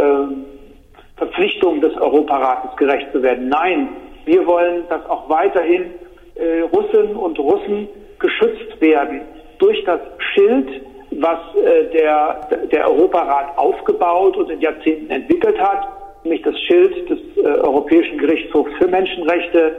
Verpflichtungen 1.17 1.81
des 1.81 1.95
Europarates 1.97 2.75
gerecht 2.77 3.09
zu 3.13 3.23
werden. 3.23 3.49
Nein, 3.49 3.89
wir 4.25 4.47
wollen, 4.47 4.85
dass 4.89 5.05
auch 5.11 5.29
weiterhin 5.29 5.91
äh, 6.37 6.61
Russinnen 6.61 7.17
und 7.17 7.39
Russen 7.39 7.89
geschützt 8.19 8.81
werden 8.81 9.23
durch 9.59 9.83
das 9.85 10.01
Schild, 10.35 10.69
was 11.11 11.39
äh, 11.57 11.91
der, 11.93 12.67
der 12.73 12.91
Europarat 12.91 13.57
aufgebaut 13.57 14.37
und 14.37 14.51
in 14.51 14.61
Jahrzehnten 14.61 15.11
entwickelt 15.11 15.59
hat. 15.61 15.89
nämlich 16.25 16.43
das 16.43 16.59
Schild 16.63 17.09
des 17.09 17.19
äh, 17.37 17.47
Europäischen 17.61 18.19
Gerichtshofs 18.19 18.71
für 18.79 18.89
Menschenrechte, 18.89 19.77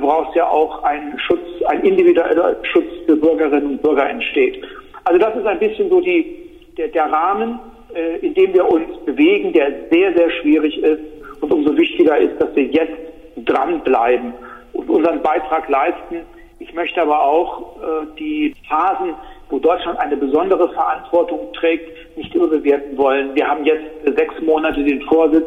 woraus 0.00 0.34
ja 0.34 0.48
auch 0.48 0.82
ein 0.82 1.18
Schutz, 1.18 1.46
ein 1.66 1.82
individueller 1.82 2.56
Schutz 2.62 2.86
für 3.06 3.16
Bürgerinnen 3.16 3.72
und 3.72 3.82
Bürger 3.82 4.08
entsteht. 4.08 4.62
Also 5.04 5.18
das 5.18 5.36
ist 5.36 5.46
ein 5.46 5.58
bisschen 5.58 5.88
so 5.88 6.00
die, 6.00 6.50
der, 6.76 6.88
der 6.88 7.10
Rahmen, 7.10 7.58
äh, 7.94 8.18
in 8.18 8.34
dem 8.34 8.52
wir 8.54 8.70
uns 8.70 8.98
bewegen, 9.04 9.52
der 9.52 9.72
sehr, 9.90 10.14
sehr 10.14 10.30
schwierig 10.40 10.76
ist. 10.82 11.00
Und 11.40 11.52
umso 11.52 11.76
wichtiger 11.76 12.18
ist, 12.18 12.40
dass 12.40 12.54
wir 12.54 12.64
jetzt 12.64 12.98
dranbleiben 13.44 14.34
und 14.78 14.88
unseren 14.88 15.20
Beitrag 15.22 15.68
leisten. 15.68 16.24
Ich 16.60 16.72
möchte 16.72 17.02
aber 17.02 17.22
auch 17.22 17.76
äh, 17.76 18.06
die 18.18 18.54
Phasen, 18.68 19.14
wo 19.50 19.58
Deutschland 19.58 19.98
eine 19.98 20.16
besondere 20.16 20.68
Verantwortung 20.72 21.52
trägt, 21.52 22.16
nicht 22.16 22.34
überbewerten 22.34 22.96
wollen. 22.96 23.34
Wir 23.34 23.46
haben 23.46 23.64
jetzt 23.64 24.16
sechs 24.16 24.40
Monate 24.42 24.82
den 24.82 25.02
Vorsitz 25.02 25.46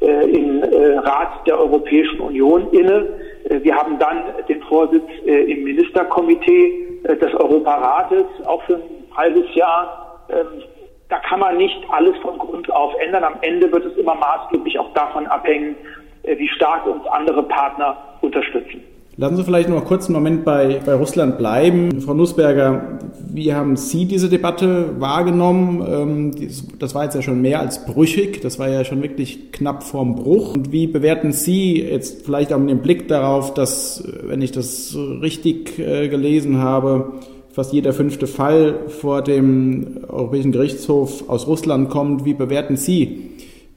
äh, 0.00 0.30
im 0.30 0.62
äh, 0.62 0.96
Rat 0.98 1.46
der 1.46 1.58
Europäischen 1.58 2.20
Union 2.20 2.70
inne. 2.72 3.08
Äh, 3.48 3.62
wir 3.62 3.74
haben 3.74 3.98
dann 3.98 4.24
den 4.48 4.62
Vorsitz 4.62 5.04
äh, 5.24 5.50
im 5.52 5.64
Ministerkomitee 5.64 7.00
äh, 7.04 7.16
des 7.16 7.34
Europarates, 7.34 8.26
auch 8.46 8.62
für 8.64 8.76
ein 8.76 8.82
halbes 9.16 9.54
Jahr. 9.54 10.20
Ähm, 10.28 10.62
da 11.08 11.18
kann 11.20 11.40
man 11.40 11.56
nicht 11.56 11.78
alles 11.90 12.16
von 12.18 12.36
Grund 12.38 12.70
auf 12.72 12.92
ändern. 13.00 13.24
Am 13.24 13.36
Ende 13.40 13.70
wird 13.72 13.86
es 13.86 13.96
immer 13.96 14.16
maßgeblich 14.16 14.78
auch 14.78 14.92
davon 14.92 15.26
abhängen, 15.28 15.76
wie 16.26 16.48
stark 16.48 16.86
uns 16.86 17.06
andere 17.06 17.42
Partner 17.42 17.96
unterstützen. 18.20 18.82
Lassen 19.18 19.36
Sie 19.36 19.44
vielleicht 19.44 19.70
noch 19.70 19.82
kurz 19.86 20.06
einen 20.06 20.14
Moment 20.14 20.44
bei, 20.44 20.78
bei 20.84 20.92
Russland 20.92 21.38
bleiben. 21.38 22.02
Frau 22.02 22.12
Nussberger, 22.12 22.98
wie 23.32 23.54
haben 23.54 23.76
Sie 23.76 24.04
diese 24.04 24.28
Debatte 24.28 25.00
wahrgenommen? 25.00 25.86
Ähm, 25.90 26.48
das 26.78 26.94
war 26.94 27.04
jetzt 27.04 27.14
ja 27.14 27.22
schon 27.22 27.40
mehr 27.40 27.60
als 27.60 27.86
brüchig. 27.86 28.42
Das 28.42 28.58
war 28.58 28.68
ja 28.68 28.84
schon 28.84 29.02
wirklich 29.02 29.52
knapp 29.52 29.84
vorm 29.84 30.16
Bruch. 30.16 30.54
Und 30.54 30.70
wie 30.70 30.86
bewerten 30.86 31.32
Sie 31.32 31.80
jetzt 31.80 32.26
vielleicht 32.26 32.52
auch 32.52 32.58
mit 32.58 32.68
dem 32.68 32.82
Blick 32.82 33.08
darauf, 33.08 33.54
dass, 33.54 34.06
wenn 34.22 34.42
ich 34.42 34.52
das 34.52 34.94
richtig 35.22 35.78
äh, 35.78 36.08
gelesen 36.08 36.58
habe, 36.58 37.14
fast 37.52 37.72
jeder 37.72 37.94
fünfte 37.94 38.26
Fall 38.26 38.80
vor 38.88 39.22
dem 39.22 40.04
Europäischen 40.08 40.52
Gerichtshof 40.52 41.26
aus 41.30 41.46
Russland 41.46 41.88
kommt. 41.88 42.26
Wie 42.26 42.34
bewerten 42.34 42.76
Sie, 42.76 43.30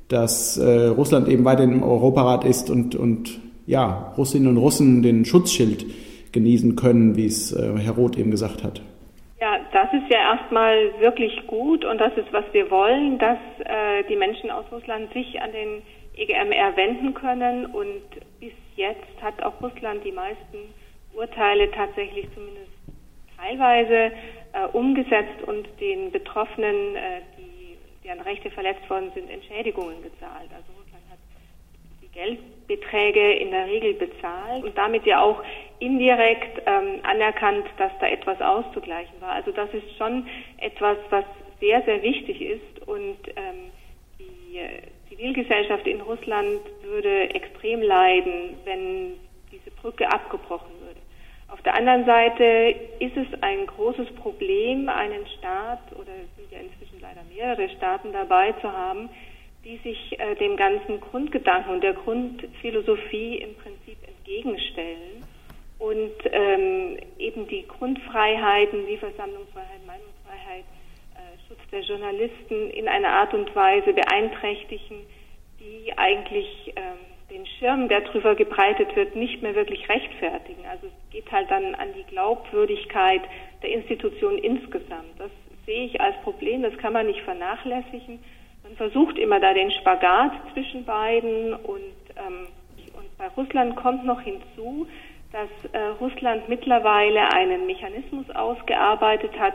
dass 0.10 0.58
äh, 0.58 0.88
Russland 0.88 1.28
eben 1.28 1.46
weiterhin 1.46 1.72
im 1.72 1.84
Europarat 1.84 2.44
ist 2.44 2.70
und, 2.70 2.96
und 2.96 3.40
ja, 3.66 4.14
Russinnen 4.18 4.48
und 4.48 4.58
Russen 4.58 5.02
den 5.04 5.24
Schutzschild 5.24 5.86
genießen 6.32 6.76
können, 6.76 7.16
wie 7.16 7.26
es 7.26 7.54
äh, 7.54 7.78
Herr 7.78 7.94
Roth 7.94 8.18
eben 8.18 8.32
gesagt 8.32 8.64
hat. 8.64 8.82
Ja, 9.40 9.58
das 9.72 9.88
ist 9.94 10.12
ja 10.12 10.36
erstmal 10.36 10.92
wirklich 11.00 11.48
gut 11.48 11.86
und 11.86 12.00
das 12.00 12.12
ist, 12.18 12.34
was 12.34 12.44
wir 12.52 12.70
wollen, 12.70 13.18
dass 13.20 13.38
äh, 13.60 14.04
die 14.10 14.16
Menschen 14.16 14.52
aus 14.52 14.66
Russland 14.72 15.14
sich 15.14 15.40
an 15.42 15.52
den 15.52 15.82
EGMR 16.18 16.76
wenden 16.76 17.14
können 17.14 17.68
und 17.68 18.02
bis 18.40 18.52
jetzt 18.76 19.22
hat 19.22 19.42
auch 19.42 19.62
Russland 19.62 20.04
die 20.04 20.12
meisten 20.12 20.58
Urteile 21.16 21.72
tatsächlich 21.72 22.28
zumindest 22.34 22.68
teilweise 23.38 24.12
äh, 24.54 24.68
umgesetzt 24.74 25.42
und 25.48 25.68
den 25.80 26.12
Betroffenen, 26.12 26.96
äh, 26.96 27.22
deren 28.10 28.22
Rechte 28.22 28.50
verletzt 28.50 28.90
worden 28.90 29.12
sind, 29.14 29.30
Entschädigungen 29.30 30.02
gezahlt. 30.02 30.50
Also 30.54 30.80
Geldbeträge 32.20 33.34
in 33.34 33.52
der 33.52 33.68
Regel 33.68 33.94
bezahlt 33.94 34.64
und 34.64 34.78
damit 34.78 35.06
ja 35.06 35.22
auch 35.22 35.42
indirekt 35.80 36.62
ähm, 36.66 37.00
anerkannt, 37.04 37.66
dass 37.78 37.92
da 38.00 38.08
etwas 38.08 38.42
auszugleichen 38.42 39.14
war. 39.22 39.34
Also 39.34 39.52
das 39.52 39.74
ist 39.74 39.96
schon 39.98 40.28
etwas, 40.58 40.98
was 41.10 41.24
sehr, 41.60 41.82
sehr 41.84 42.02
wichtig 42.02 42.42
ist 42.42 42.88
und 42.88 43.18
ähm, 43.36 43.72
die 44.20 44.58
äh, 44.58 44.82
Zivilgesellschaft 45.08 45.88
in 45.88 46.02
Russland 46.02 46.60
würde 46.84 47.34
extrem 47.34 47.82
leiden, 47.82 48.58
wenn 48.66 49.14
diese 49.52 49.72
Brücke 49.72 50.12
abgebrochen. 50.12 50.79
Auf 51.52 51.62
der 51.64 51.74
anderen 51.76 52.06
Seite 52.06 52.76
ist 53.00 53.18
es 53.18 53.28
ein 53.42 53.66
großes 53.66 54.14
Problem, 54.16 54.88
einen 54.88 55.26
Staat 55.38 55.82
oder 55.94 56.12
es 56.14 56.36
sind 56.38 56.52
ja 56.52 56.60
inzwischen 56.60 57.02
leider 57.02 57.22
mehrere 57.34 57.70
Staaten 57.76 58.14
dabei 58.14 58.52
zu 58.54 58.72
haben, 58.72 59.10
die 59.66 59.78
sich 59.78 60.20
äh, 60.20 60.36
dem 60.36 60.56
ganzen 60.56 61.02
Grundgedanken 61.02 61.74
und 61.74 61.84
der 61.84 61.94
Grundphilosophie 61.94 63.38
im 63.38 63.56
Prinzip 63.56 63.98
entgegenstellen 64.08 65.24
und 65.80 66.14
ähm, 66.32 66.98
eben 67.18 67.48
die 67.48 67.66
Grundfreiheiten 67.68 68.86
wie 68.86 68.98
Versammlungsfreiheit, 68.98 69.86
Meinungsfreiheit, 69.86 70.66
äh, 71.16 71.48
Schutz 71.48 71.60
der 71.72 71.82
Journalisten 71.82 72.70
in 72.70 72.88
einer 72.88 73.10
Art 73.10 73.34
und 73.34 73.54
Weise 73.56 73.94
beeinträchtigen, 73.94 74.98
die 75.60 75.98
eigentlich 75.98 76.74
ähm, 76.76 77.00
den 77.30 77.46
Schirm, 77.46 77.88
der 77.88 78.02
darüber 78.02 78.36
gebreitet 78.36 78.96
wird, 78.96 79.16
nicht 79.16 79.42
mehr 79.42 79.56
wirklich 79.56 79.88
rechtfertigen. 79.88 80.66
Also 80.70 80.88
es 80.88 81.12
geht 81.12 81.32
halt 81.32 81.50
dann 81.52 81.76
an 81.76 81.90
die 81.96 82.04
Glaubwürdigkeit 82.04 83.22
der 83.62 83.72
Institution 83.72 84.38
insgesamt. 84.38 85.18
Das 85.18 85.32
sehe 85.66 85.86
ich 85.86 86.02
als 86.02 86.16
Problem, 86.24 86.64
das 86.64 86.78
kann 86.78 86.94
man 86.94 87.06
nicht 87.08 87.22
vernachlässigen. 87.22 88.20
Man 88.64 88.76
versucht 88.76 89.18
immer 89.18 89.40
da 89.40 89.54
den 89.54 89.72
Spagat 89.72 90.32
zwischen 90.54 90.86
beiden 90.86 91.54
und, 91.54 91.94
ähm, 92.18 92.48
und 92.98 93.18
bei 93.18 93.28
Russland 93.38 93.76
kommt 93.76 94.06
noch 94.06 94.22
hinzu, 94.22 94.88
dass 95.32 95.50
äh, 95.72 95.80
Russland 96.00 96.50
mittlerweile 96.50 97.32
einen 97.34 97.68
Mechanismus 97.68 98.30
ausgearbeitet 98.32 99.38
hat, 99.40 99.54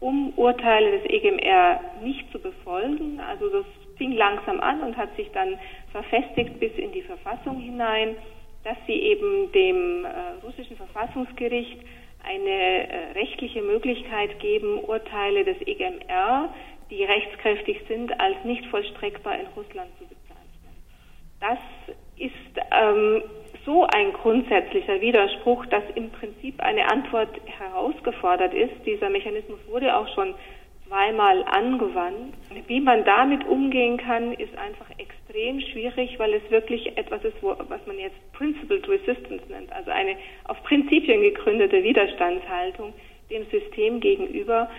um 0.00 0.32
Urteile 0.36 0.98
des 0.98 1.10
EGMR 1.10 1.80
nicht 2.02 2.30
zu 2.30 2.38
befolgen. 2.38 3.20
Also 3.20 3.48
das 3.48 3.66
fing 3.98 4.12
langsam 4.12 4.60
an 4.60 4.82
und 4.82 4.96
hat 4.96 5.14
sich 5.16 5.30
dann 5.32 5.58
verfestigt 5.92 6.58
bis 6.58 6.72
in 6.76 6.92
die 6.92 7.02
Verfassung 7.02 7.60
hinein, 7.60 8.16
dass 8.64 8.76
sie 8.86 8.94
eben 8.94 9.52
dem 9.52 10.04
äh, 10.04 10.08
russischen 10.42 10.76
Verfassungsgericht 10.76 11.78
eine 12.24 12.88
äh, 12.88 13.12
rechtliche 13.12 13.62
Möglichkeit 13.62 14.40
geben, 14.40 14.78
Urteile 14.80 15.44
des 15.44 15.60
EGMR 15.66 16.50
die 16.90 17.04
rechtskräftig 17.04 17.82
sind, 17.88 18.18
als 18.18 18.36
nicht 18.44 18.64
vollstreckbar 18.66 19.38
in 19.38 19.46
Russland 19.56 19.90
zu 19.98 20.04
bezeichnen. 20.04 20.74
Das 21.40 21.58
ist 22.16 22.32
ähm, 22.70 23.22
so 23.64 23.84
ein 23.84 24.12
grundsätzlicher 24.14 25.00
Widerspruch, 25.00 25.66
dass 25.66 25.84
im 25.94 26.10
Prinzip 26.10 26.60
eine 26.60 26.90
Antwort 26.90 27.28
herausgefordert 27.44 28.54
ist. 28.54 28.74
Dieser 28.86 29.10
Mechanismus 29.10 29.58
wurde 29.68 29.94
auch 29.96 30.08
schon 30.14 30.34
zweimal 30.88 31.44
angewandt. 31.44 32.34
Wie 32.66 32.80
man 32.80 33.04
damit 33.04 33.46
umgehen 33.46 33.96
kann, 33.98 34.32
ist 34.32 34.56
einfach 34.56 34.90
extrem 34.98 35.60
schwierig, 35.60 36.18
weil 36.18 36.34
es 36.34 36.50
wirklich 36.50 36.96
etwas 36.96 37.22
ist, 37.24 37.36
wo, 37.42 37.54
was 37.68 37.86
man 37.86 37.98
jetzt 37.98 38.16
Principled 38.32 38.88
Resistance 38.88 39.44
nennt, 39.48 39.72
also 39.72 39.90
eine 39.90 40.16
auf 40.44 40.62
Prinzipien 40.64 41.22
gegründete 41.22 41.82
Widerstandshaltung 41.82 42.92
dem 43.30 43.44
System 43.50 44.00
gegenüber, 44.00 44.70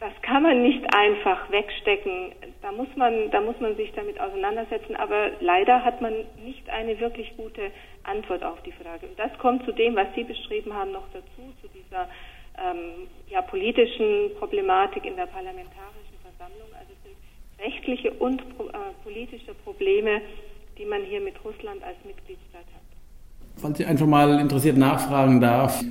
das 0.00 0.12
kann 0.22 0.44
man 0.44 0.62
nicht 0.62 0.84
einfach 0.94 1.50
wegstecken. 1.50 2.32
Da 2.62 2.70
muss 2.70 2.86
man, 2.94 3.32
da 3.32 3.40
muss 3.40 3.58
man 3.58 3.74
sich 3.76 3.92
damit 3.94 4.20
auseinandersetzen. 4.20 4.94
Aber 4.94 5.32
leider 5.40 5.84
hat 5.84 6.00
man 6.00 6.12
nicht 6.44 6.70
eine 6.70 7.00
wirklich 7.00 7.36
gute 7.36 7.72
Antwort 8.04 8.44
auf 8.44 8.62
die 8.62 8.72
Frage. 8.72 9.06
Und 9.06 9.18
das 9.18 9.36
kommt 9.38 9.64
zu 9.64 9.72
dem, 9.72 9.96
was 9.96 10.06
Sie 10.14 10.22
beschrieben 10.22 10.72
haben, 10.72 10.92
noch 10.92 11.08
dazu, 11.12 11.52
zu 11.60 11.68
dieser 11.74 12.08
ähm, 12.64 13.08
ja, 13.28 13.42
politischen 13.42 14.34
Problematik 14.38 15.04
in 15.04 15.16
der 15.16 15.26
parlamentarischen 15.26 16.16
Versammlung. 16.22 16.68
Also 16.72 16.92
es 16.92 17.02
sind 17.04 17.16
rechtliche 17.64 18.10
und 18.12 18.40
äh, 18.40 18.44
politische 19.04 19.54
Probleme, 19.64 20.20
die 20.76 20.84
man 20.84 21.02
hier 21.02 21.20
mit 21.20 21.34
Russland 21.44 21.82
als 21.82 21.96
Mitgliedstaat 22.04 22.62
hat. 22.62 22.82
Falls 23.56 23.80
ich 23.80 23.86
einfach 23.86 24.06
mal 24.06 24.38
interessiert 24.40 24.76
nachfragen 24.76 25.40
darf, 25.40 25.82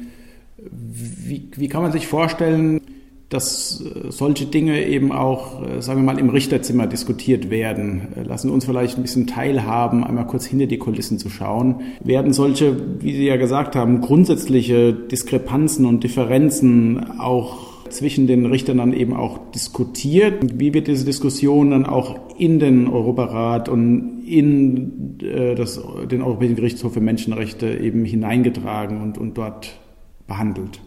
wie, 0.58 1.52
wie 1.56 1.68
kann 1.68 1.82
man 1.82 1.92
sich 1.92 2.08
vorstellen, 2.08 2.82
dass 3.30 3.82
äh, 3.82 4.10
solche 4.10 4.46
Dinge 4.46 4.86
eben 4.86 5.12
auch, 5.12 5.62
äh, 5.62 5.82
sagen 5.82 6.02
wir 6.02 6.14
mal, 6.14 6.20
im 6.20 6.30
Richterzimmer 6.30 6.88
diskutiert 6.88 7.50
werden. 7.50 8.08
Äh, 8.16 8.24
lassen 8.24 8.50
uns 8.50 8.66
vielleicht 8.66 8.98
ein 8.98 9.02
bisschen 9.02 9.28
teilhaben, 9.28 10.04
einmal 10.04 10.28
kurz 10.28 10.46
hinter 10.46 10.68
die 10.68 10.78
Kulissen 10.78 11.20
zu 11.20 11.30
schauen. 11.30 11.82
Werden 12.04 12.32
solche, 12.32 12.78
wie 13.02 13.14
Sie 13.14 13.26
ja 13.26 13.36
gesagt 13.36 13.76
haben, 13.76 14.00
grundsätzliche 14.00 14.94
Diskrepanzen 14.94 15.86
und 15.86 16.04
Differenzen 16.04 17.20
auch 17.20 17.68
zwischen 17.90 18.28
den 18.28 18.46
Richtern 18.46 18.78
dann 18.78 18.94
eben 18.94 19.14
auch 19.14 19.52
diskutiert? 19.52 20.60
Wie 20.60 20.74
wird 20.74 20.88
diese 20.88 21.06
Diskussion 21.06 21.72
dann 21.72 21.86
auch 21.86 22.20
in 22.38 22.60
den 22.60 22.88
Europarat 22.88 23.70
und 23.70 24.24
in 24.26 25.18
das, 25.56 25.82
den 26.12 26.22
Europäischen 26.22 26.58
Gerichtshof 26.58 26.94
für 26.94 27.00
Menschenrechte 27.00 27.78
eben 27.78 28.04
hineingetragen 28.04 29.02
und, 29.02 29.18
und 29.18 29.38
dort 29.38 29.80
behandelt? 30.28 30.82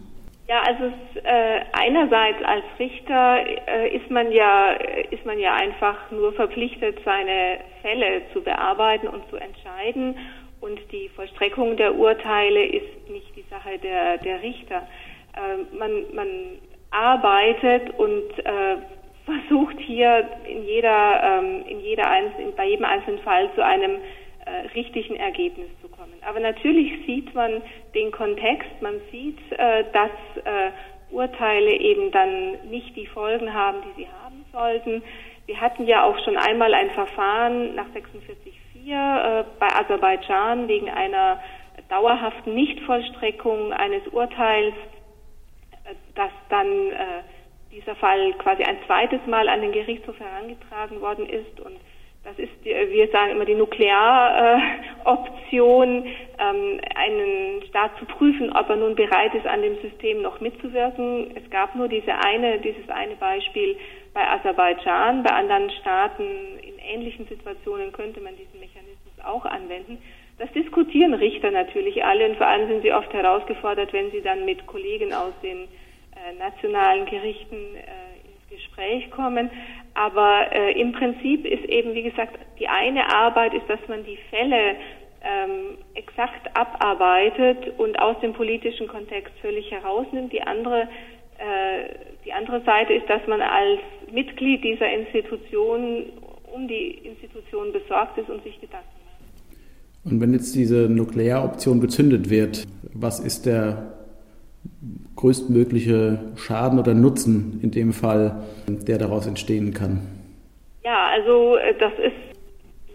Ja, 0.51 0.63
also 0.63 0.83
äh, 1.23 1.61
einerseits 1.71 2.43
als 2.43 2.65
Richter 2.77 3.39
äh, 3.67 3.95
ist 3.95 4.11
man 4.11 4.33
ja 4.33 4.71
ist 5.09 5.25
man 5.25 5.39
ja 5.39 5.53
einfach 5.53 6.11
nur 6.11 6.33
verpflichtet, 6.33 6.99
seine 7.05 7.59
Fälle 7.81 8.23
zu 8.33 8.41
bearbeiten 8.41 9.07
und 9.07 9.23
zu 9.29 9.37
entscheiden. 9.37 10.17
Und 10.59 10.77
die 10.91 11.07
Vollstreckung 11.15 11.77
der 11.77 11.95
Urteile 11.95 12.65
ist 12.65 13.09
nicht 13.09 13.33
die 13.37 13.45
Sache 13.49 13.79
der 13.79 14.17
der 14.17 14.41
Richter. 14.43 14.85
Äh, 15.37 15.77
man 15.77 16.13
man 16.13 16.27
arbeitet 16.89 17.97
und 17.97 18.37
äh, 18.39 18.75
versucht 19.23 19.79
hier 19.79 20.27
in 20.45 20.65
jeder, 20.65 21.23
ähm, 21.23 21.63
in 21.65 21.79
jeder 21.79 22.09
einzelnen, 22.09 22.53
bei 22.57 22.65
jedem 22.65 22.83
einzelnen 22.83 23.19
Fall 23.19 23.49
zu 23.55 23.63
einem 23.63 23.99
äh, 24.45 24.67
richtigen 24.75 25.15
Ergebnis 25.15 25.69
zu 25.81 25.89
kommen. 25.89 26.13
Aber 26.25 26.39
natürlich 26.39 27.05
sieht 27.05 27.33
man 27.33 27.61
den 27.93 28.11
Kontext, 28.11 28.69
man 28.81 28.99
sieht, 29.11 29.39
äh, 29.51 29.83
dass 29.91 30.11
äh, 30.43 30.71
Urteile 31.11 31.71
eben 31.71 32.11
dann 32.11 32.69
nicht 32.69 32.95
die 32.95 33.07
Folgen 33.07 33.53
haben, 33.53 33.79
die 33.83 34.03
sie 34.03 34.07
haben 34.07 34.45
sollten. 34.51 35.03
Wir 35.45 35.59
hatten 35.59 35.85
ja 35.85 36.03
auch 36.03 36.17
schon 36.23 36.37
einmal 36.37 36.73
ein 36.73 36.91
Verfahren 36.91 37.75
nach 37.75 37.87
46.4 37.87 39.41
äh, 39.41 39.43
bei 39.59 39.67
Aserbaidschan 39.67 40.67
wegen 40.67 40.89
einer 40.89 41.41
dauerhaften 41.89 42.53
Nichtvollstreckung 42.55 43.73
eines 43.73 44.07
Urteils, 44.07 44.75
äh, 45.83 45.93
das 46.15 46.31
dann 46.49 46.67
äh, 46.67 47.23
dieser 47.71 47.95
Fall 47.95 48.33
quasi 48.33 48.63
ein 48.63 48.77
zweites 48.85 49.25
Mal 49.27 49.49
an 49.49 49.61
den 49.61 49.71
Gerichtshof 49.71 50.19
herangetragen 50.19 51.01
worden 51.01 51.27
ist 51.27 51.59
und 51.59 51.77
das 52.23 52.37
ist, 52.37 52.51
wir 52.63 53.07
sagen 53.07 53.31
immer 53.31 53.45
die 53.45 53.55
Nuklearoption, 53.55 56.05
ähm, 56.37 56.79
einen 56.95 57.63
Staat 57.67 57.97
zu 57.97 58.05
prüfen, 58.05 58.53
ob 58.53 58.69
er 58.69 58.75
nun 58.75 58.93
bereit 58.93 59.33
ist, 59.33 59.47
an 59.47 59.63
dem 59.63 59.81
System 59.81 60.21
noch 60.21 60.39
mitzuwirken. 60.39 61.35
Es 61.35 61.49
gab 61.49 61.73
nur 61.73 61.87
diese 61.87 62.13
eine, 62.13 62.59
dieses 62.59 62.87
eine 62.89 63.15
Beispiel 63.15 63.75
bei 64.13 64.27
Aserbaidschan. 64.27 65.23
Bei 65.23 65.31
anderen 65.31 65.71
Staaten 65.81 66.59
in 66.61 66.77
ähnlichen 66.77 67.25
Situationen 67.27 67.91
könnte 67.91 68.21
man 68.21 68.37
diesen 68.37 68.59
Mechanismus 68.59 69.15
auch 69.23 69.45
anwenden. 69.45 69.97
Das 70.37 70.51
diskutieren 70.53 71.15
Richter 71.15 71.49
natürlich 71.51 72.03
alle 72.03 72.29
und 72.29 72.37
vor 72.37 72.47
allem 72.47 72.67
sind 72.67 72.83
sie 72.83 72.93
oft 72.93 73.11
herausgefordert, 73.13 73.93
wenn 73.93 74.11
sie 74.11 74.21
dann 74.21 74.45
mit 74.45 74.67
Kollegen 74.67 75.11
aus 75.13 75.33
den 75.41 75.57
äh, 75.57 76.33
nationalen 76.39 77.05
Gerichten 77.05 77.75
äh, 77.75 78.19
ins 78.25 78.49
Gespräch 78.49 79.11
kommen. 79.11 79.51
Aber 79.93 80.45
äh, 80.51 80.79
im 80.79 80.93
Prinzip 80.93 81.45
ist 81.45 81.65
eben, 81.65 81.93
wie 81.93 82.03
gesagt, 82.03 82.37
die 82.59 82.67
eine 82.67 83.13
Arbeit 83.13 83.53
ist, 83.53 83.69
dass 83.69 83.79
man 83.87 84.05
die 84.05 84.17
Fälle 84.29 84.75
ähm, 85.23 85.77
exakt 85.93 86.49
abarbeitet 86.55 87.77
und 87.77 87.99
aus 87.99 88.19
dem 88.21 88.33
politischen 88.33 88.87
Kontext 88.87 89.33
völlig 89.41 89.69
herausnimmt. 89.69 90.31
Die 90.31 90.41
andere, 90.41 90.83
äh, 91.37 91.93
die 92.25 92.33
andere 92.33 92.61
Seite 92.63 92.93
ist, 92.93 93.09
dass 93.09 93.25
man 93.27 93.41
als 93.41 93.79
Mitglied 94.11 94.63
dieser 94.63 94.91
Institution 94.91 96.05
um 96.53 96.67
die 96.67 96.99
Institution 97.05 97.71
besorgt 97.71 98.17
ist 98.17 98.29
und 98.29 98.43
sich 98.43 98.59
Gedanken 98.59 98.87
macht. 99.05 100.13
Und 100.13 100.21
wenn 100.21 100.33
jetzt 100.33 100.55
diese 100.55 100.89
Nuklearoption 100.89 101.79
gezündet 101.79 102.29
wird, 102.29 102.65
was 102.93 103.19
ist 103.19 103.45
der 103.45 104.00
größtmögliche 105.15 106.19
Schaden 106.35 106.79
oder 106.79 106.93
Nutzen 106.93 107.59
in 107.61 107.71
dem 107.71 107.93
Fall, 107.93 108.43
der 108.67 108.97
daraus 108.97 109.27
entstehen 109.27 109.73
kann? 109.73 110.01
Ja, 110.83 111.07
also 111.07 111.57
äh, 111.57 111.75
das 111.77 111.93
ist 111.93 112.31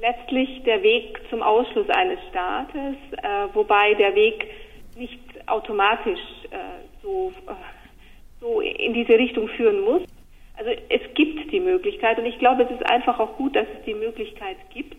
letztlich 0.01 0.63
der 0.65 0.83
Weg 0.83 1.21
zum 1.31 1.43
Ausschluss 1.43 1.89
eines 1.91 2.19
Staates, 2.31 2.97
äh, 3.13 3.55
wobei 3.55 3.95
der 3.95 4.15
Weg 4.15 4.47
nicht 4.97 5.19
automatisch 5.47 6.21
äh, 6.51 6.57
so, 7.03 7.33
äh, 7.47 7.53
so 8.41 8.61
in 8.61 8.95
diese 8.95 9.13
Richtung 9.13 9.49
führen 9.49 9.81
muss. 9.81 10.03
Also 10.57 10.71
es 10.89 11.03
gibt 11.15 11.53
die 11.53 11.61
Möglichkeit 11.61 12.19
und 12.19 12.27
ich 12.27 12.39
glaube, 12.39 12.63
es 12.63 12.71
ist 12.71 12.91
einfach 12.91 13.19
auch 13.21 13.37
gut, 13.37 13.55
dass 13.55 13.67
es 13.79 13.85
die 13.85 13.95
Möglichkeit 13.95 14.57
gibt, 14.73 14.97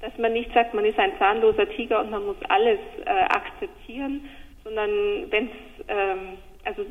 dass 0.00 0.16
man 0.18 0.32
nicht 0.32 0.52
sagt, 0.52 0.74
man 0.74 0.84
ist 0.84 0.98
ein 0.98 1.12
zahnloser 1.18 1.68
Tiger 1.70 2.00
und 2.00 2.10
man 2.10 2.26
muss 2.26 2.36
alles 2.48 2.78
äh, 3.04 3.08
akzeptieren, 3.08 4.28
sondern 4.64 4.90
wenn 5.30 5.46
es 5.46 5.67
ähm, 5.88 6.38
also 6.64 6.82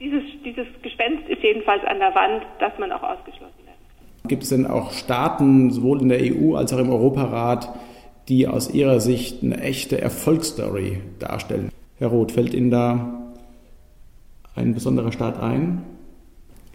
dieses, 0.00 0.22
dieses 0.44 0.66
Gespenst 0.82 1.28
ist 1.28 1.42
jedenfalls 1.42 1.84
an 1.84 1.98
der 1.98 2.14
Wand, 2.14 2.44
dass 2.60 2.78
man 2.78 2.92
auch 2.92 3.02
ausgeschlossen 3.02 3.58
werden 3.64 3.78
kann. 3.96 4.28
Gibt 4.28 4.42
es 4.42 4.48
denn 4.50 4.66
auch 4.66 4.92
Staaten, 4.92 5.70
sowohl 5.70 6.00
in 6.00 6.08
der 6.08 6.20
EU 6.20 6.54
als 6.54 6.72
auch 6.72 6.78
im 6.78 6.90
Europarat, 6.90 7.68
die 8.28 8.46
aus 8.46 8.72
Ihrer 8.72 9.00
Sicht 9.00 9.42
eine 9.42 9.60
echte 9.60 10.00
Erfolgsstory 10.00 11.00
darstellen? 11.18 11.70
Herr 11.98 12.08
Roth, 12.08 12.32
fällt 12.32 12.54
Ihnen 12.54 12.70
da 12.70 13.32
ein 14.54 14.74
besonderer 14.74 15.12
Staat 15.12 15.40
ein? 15.40 15.84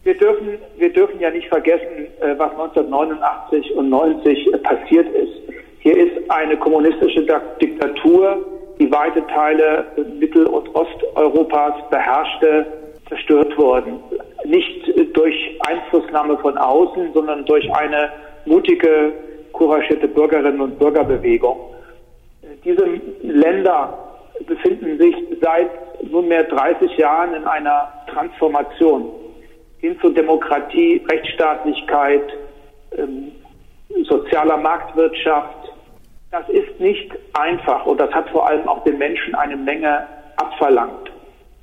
Wir 0.04 0.18
dürfen, 0.18 0.48
wir 0.78 0.92
dürfen 0.92 1.20
ja 1.20 1.32
nicht 1.32 1.48
vergessen, 1.48 2.08
äh, 2.20 2.38
was 2.38 2.52
1989 2.52 3.74
und 3.76 3.90
90 3.90 4.52
passiert 4.64 5.08
ist. 5.16 5.32
Hier 5.80 5.98
ist 5.98 6.30
eine 6.30 6.58
kommunistische 6.58 7.26
Diktatur 7.62 8.53
die 8.80 8.92
weite 8.92 9.26
Teile 9.28 9.86
Mittel- 10.20 10.48
und 10.48 10.74
Osteuropas 10.76 11.74
beherrschte, 11.90 12.66
zerstört 13.08 13.58
worden. 13.58 14.00
Nicht 14.46 14.92
durch 15.16 15.60
Einflussnahme 15.68 16.38
von 16.40 16.58
außen, 16.58 17.14
sondern 17.14 17.46
durch 17.46 17.72
eine 17.76 18.12
mutige, 18.46 19.14
couragierte 19.52 20.08
Bürgerinnen- 20.08 20.62
und 20.62 20.80
Bürgerbewegung. 20.80 21.58
Diese 22.64 22.86
Länder 23.22 23.98
befinden 24.48 24.98
sich 24.98 25.16
seit 25.42 25.70
nunmehr 26.12 26.44
30 26.44 26.98
Jahren 26.98 27.36
in 27.36 27.46
einer 27.46 27.92
Transformation 28.12 29.12
hin 29.80 29.98
zu 30.00 30.10
Demokratie, 30.10 31.02
Rechtsstaatlichkeit, 31.10 32.24
ähm, 32.98 33.32
sozialer 34.06 34.58
Marktwirtschaft, 34.58 35.63
das 36.34 36.50
ist 36.50 36.80
nicht 36.80 37.12
einfach 37.34 37.86
und 37.86 38.02
das 38.02 38.12
hat 38.12 38.28
vor 38.32 38.48
allem 38.48 38.68
auch 38.68 38.84
den 38.84 38.98
Menschen 38.98 39.36
eine 39.36 39.56
Menge 39.56 40.08
abverlangt. 40.38 41.12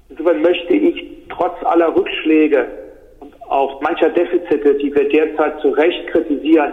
Insofern 0.09 0.42
möchte 0.42 0.74
ich 0.74 1.26
trotz 1.28 1.61
aller 1.64 1.94
Rückschläge 1.94 2.68
und 3.18 3.35
auch 3.50 3.80
mancher 3.80 4.11
Defizite, 4.11 4.76
die 4.76 4.94
wir 4.94 5.09
derzeit 5.09 5.61
zu 5.61 5.70
Recht 5.70 6.06
kritisieren, 6.06 6.72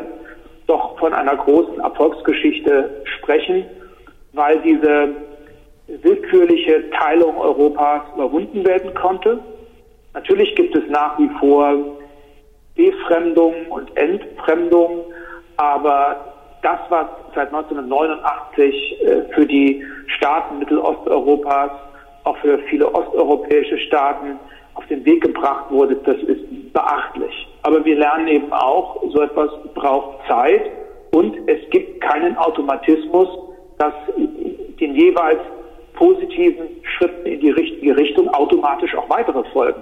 doch 0.67 0.99
von 0.99 1.11
einer 1.11 1.35
großen 1.37 1.79
Erfolgsgeschichte 1.79 3.01
sprechen, 3.17 3.65
weil 4.33 4.59
diese 4.59 5.15
willkürliche 5.87 6.91
Teilung 6.91 7.35
Europas 7.39 8.03
überwunden 8.13 8.63
werden 8.63 8.93
konnte. 8.93 9.39
Natürlich 10.13 10.53
gibt 10.53 10.75
es 10.75 10.83
nach 10.89 11.17
wie 11.17 11.29
vor 11.39 11.97
Befremdung 12.75 13.55
und 13.71 13.97
Entfremdung, 13.97 15.05
aber 15.55 16.36
das, 16.61 16.79
was 16.89 17.07
seit 17.35 17.53
1989 17.53 19.01
äh, 19.01 19.33
für 19.33 19.45
die 19.45 19.83
Staaten 20.07 20.59
Mittelosteuropas, 20.59 21.71
auch 22.23 22.37
für 22.37 22.59
viele 22.69 22.93
osteuropäische 22.93 23.77
Staaten 23.79 24.39
auf 24.73 24.85
den 24.87 25.03
Weg 25.05 25.21
gebracht 25.21 25.65
wurde, 25.69 25.95
das 25.95 26.17
ist 26.17 26.73
beachtlich. 26.73 27.47
Aber 27.63 27.83
wir 27.83 27.97
lernen 27.97 28.27
eben 28.27 28.51
auch, 28.53 29.01
so 29.11 29.21
etwas 29.21 29.49
braucht 29.73 30.27
Zeit 30.27 30.69
und 31.11 31.35
es 31.47 31.69
gibt 31.69 32.01
keinen 32.01 32.37
Automatismus, 32.37 33.27
dass 33.77 33.93
den 34.79 34.95
jeweils 34.95 35.39
positiven 35.93 36.67
Schritten 36.83 37.25
in 37.25 37.39
die 37.39 37.49
richtige 37.49 37.97
Richtung 37.97 38.29
automatisch 38.29 38.95
auch 38.95 39.09
weitere 39.09 39.43
folgen. 39.51 39.81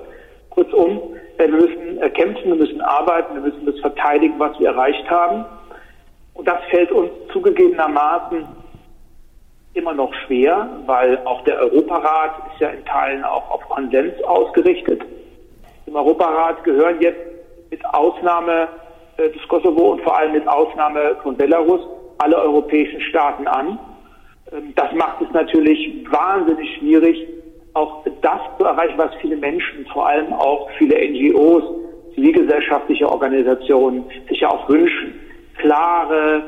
Kurzum, 0.50 1.02
wir 1.38 1.50
müssen 1.50 2.00
kämpfen, 2.14 2.46
wir 2.46 2.56
müssen 2.56 2.82
arbeiten, 2.82 3.36
wir 3.36 3.42
müssen 3.42 3.66
das 3.66 3.78
verteidigen, 3.80 4.36
was 4.38 4.58
wir 4.60 4.70
erreicht 4.70 5.10
haben. 5.10 5.46
Und 6.36 6.48
das 6.48 6.60
fällt 6.70 6.92
uns 6.92 7.10
zugegebenermaßen 7.32 8.46
immer 9.74 9.94
noch 9.94 10.14
schwer, 10.26 10.70
weil 10.86 11.18
auch 11.26 11.44
der 11.44 11.60
Europarat 11.60 12.36
ist 12.52 12.62
ja 12.62 12.70
in 12.70 12.86
Teilen 12.86 13.24
auch 13.24 13.50
auf 13.50 13.62
Konsens 13.70 14.22
ausgerichtet. 14.24 15.02
Im 15.86 15.96
Europarat 15.96 16.64
gehören 16.64 17.02
jetzt 17.02 17.20
mit 17.72 17.84
Ausnahme 17.86 18.68
äh, 19.18 19.30
des 19.30 19.46
Kosovo 19.48 19.94
und 19.94 20.02
vor 20.02 20.18
allem 20.18 20.34
mit 20.34 20.48
Ausnahme 20.48 21.18
von 21.24 21.36
Belarus 21.36 21.82
alle 22.20 22.38
europäischen 22.38 23.02
Staaten 23.02 23.48
an. 23.48 23.80
Ähm, 24.52 24.74
das 24.76 24.94
macht 24.94 25.22
es 25.22 25.32
natürlich 25.32 26.06
wahnsinnig 26.10 26.78
schwierig, 26.78 27.28
auch 27.74 28.06
das 28.22 28.40
zu 28.58 28.66
erreichen, 28.66 28.98
was 28.98 29.14
viele 29.16 29.36
Menschen, 29.36 29.86
vor 29.92 30.08
allem 30.08 30.32
auch 30.34 30.70
viele 30.78 30.96
NGOs, 30.96 31.64
zivilgesellschaftliche 32.16 33.10
Organisationen 33.10 34.06
sich 34.30 34.40
ja 34.40 34.50
auch 34.50 34.70
wünschen 34.70 35.15
klare, 35.66 36.44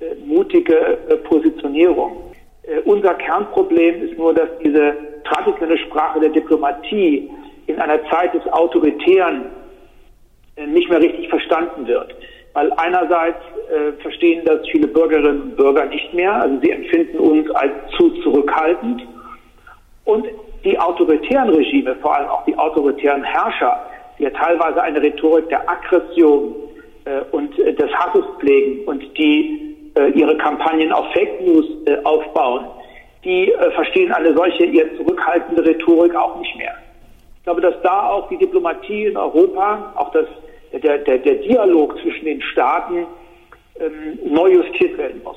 äh, 0.00 0.14
mutige 0.26 0.76
äh, 0.76 1.16
Positionierung. 1.28 2.34
Äh, 2.62 2.80
unser 2.84 3.14
Kernproblem 3.14 4.02
ist 4.02 4.18
nur, 4.18 4.34
dass 4.34 4.48
diese 4.62 4.94
traditionelle 5.24 5.78
Sprache 5.78 6.20
der 6.20 6.30
Diplomatie 6.30 7.30
in 7.66 7.78
einer 7.80 8.04
Zeit 8.10 8.34
des 8.34 8.46
Autoritären 8.52 9.46
nicht 10.66 10.88
mehr 10.88 11.00
richtig 11.00 11.28
verstanden 11.28 11.86
wird. 11.86 12.14
Weil 12.54 12.72
einerseits 12.78 13.38
äh, 13.68 13.92
verstehen 14.00 14.42
das 14.46 14.66
viele 14.70 14.86
Bürgerinnen 14.86 15.42
und 15.42 15.56
Bürger 15.56 15.84
nicht 15.86 16.14
mehr, 16.14 16.32
also 16.32 16.58
sie 16.62 16.70
empfinden 16.70 17.18
uns 17.18 17.50
als 17.50 17.72
zu 17.96 18.08
zurückhaltend. 18.22 19.02
Und 20.04 20.26
die 20.64 20.78
autoritären 20.78 21.50
Regime, 21.50 21.94
vor 21.96 22.16
allem 22.16 22.28
auch 22.28 22.44
die 22.46 22.56
autoritären 22.56 23.24
Herrscher, 23.24 23.78
die 24.18 24.22
ja 24.22 24.30
teilweise 24.30 24.80
eine 24.80 25.02
Rhetorik 25.02 25.48
der 25.50 25.68
Aggression, 25.68 26.54
und 27.30 27.58
äh, 27.58 27.72
des 27.74 27.90
Hasses 27.92 28.24
pflegen 28.38 28.84
und 28.86 29.02
die 29.16 29.76
äh, 29.94 30.10
ihre 30.10 30.36
Kampagnen 30.36 30.92
auf 30.92 31.06
Fake 31.12 31.40
News 31.40 31.66
aufbauen, 32.04 32.66
die 33.24 33.52
verstehen 33.74 34.12
eine 34.12 34.34
solche 34.36 34.66
eher 34.66 34.96
zurückhaltende 34.96 35.64
Rhetorik 35.64 36.14
auch 36.14 36.38
nicht 36.38 36.56
mehr. 36.56 36.74
Ich 37.38 37.42
glaube, 37.44 37.60
dass 37.60 37.74
da 37.82 38.10
auch 38.10 38.28
die 38.28 38.36
Diplomatie 38.36 39.06
in 39.06 39.16
Europa, 39.16 39.92
auch 39.96 40.10
das, 40.12 40.26
der, 40.72 40.98
der, 40.98 41.18
der 41.18 41.34
Dialog 41.34 41.98
zwischen 42.00 42.24
den 42.24 42.42
Staaten 42.42 43.06
ähm, 43.80 44.18
neu 44.24 44.52
justiert 44.52 44.96
werden 44.98 45.22
muss. 45.24 45.36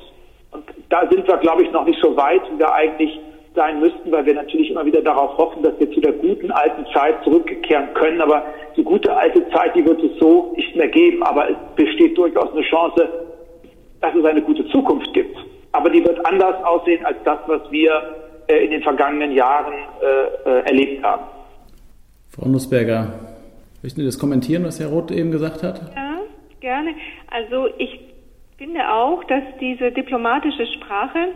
Und 0.51 0.63
da 0.89 1.07
sind 1.09 1.27
wir, 1.27 1.37
glaube 1.37 1.63
ich, 1.63 1.71
noch 1.71 1.85
nicht 1.85 1.99
so 2.01 2.15
weit, 2.15 2.41
wie 2.51 2.59
wir 2.59 2.73
eigentlich 2.73 3.19
sein 3.59 3.81
müssten, 3.81 4.09
weil 4.09 4.25
wir 4.25 4.35
natürlich 4.35 4.71
immer 4.71 4.85
wieder 4.85 5.01
darauf 5.01 5.37
hoffen, 5.37 5.61
dass 5.63 5.77
wir 5.79 5.91
zu 5.91 5.99
der 5.99 6.13
guten 6.13 6.49
alten 6.51 6.85
Zeit 6.93 7.21
zurückkehren 7.25 7.93
können. 7.93 8.21
Aber 8.21 8.45
die 8.77 8.83
gute 8.83 9.13
alte 9.15 9.47
Zeit, 9.49 9.75
die 9.75 9.85
wird 9.85 10.01
es 10.01 10.17
so 10.17 10.53
nicht 10.55 10.73
mehr 10.77 10.87
geben. 10.87 11.21
Aber 11.23 11.49
es 11.49 11.57
besteht 11.75 12.17
durchaus 12.17 12.51
eine 12.53 12.61
Chance, 12.61 13.09
dass 13.99 14.15
es 14.15 14.23
eine 14.23 14.41
gute 14.41 14.65
Zukunft 14.69 15.13
gibt. 15.13 15.37
Aber 15.73 15.89
die 15.89 16.03
wird 16.03 16.25
anders 16.25 16.63
aussehen 16.63 17.05
als 17.05 17.17
das, 17.25 17.39
was 17.47 17.61
wir 17.69 17.91
äh, 18.47 18.63
in 18.63 18.71
den 18.71 18.81
vergangenen 18.81 19.33
Jahren 19.33 19.73
äh, 20.01 20.49
äh, 20.49 20.65
erlebt 20.65 21.03
haben. 21.03 21.25
Frau 22.29 22.47
Nussberger, 22.47 23.07
möchten 23.83 23.99
Sie 23.99 24.05
das 24.05 24.17
kommentieren, 24.17 24.63
was 24.63 24.79
Herr 24.79 24.87
Roth 24.87 25.11
eben 25.11 25.31
gesagt 25.31 25.63
hat? 25.63 25.81
Ja, 25.95 26.19
gerne. 26.61 26.95
Also 27.29 27.67
ich 27.77 27.99
finde 28.57 28.89
auch, 28.89 29.23
dass 29.25 29.43
diese 29.59 29.91
diplomatische 29.91 30.65
Sprache, 30.77 31.33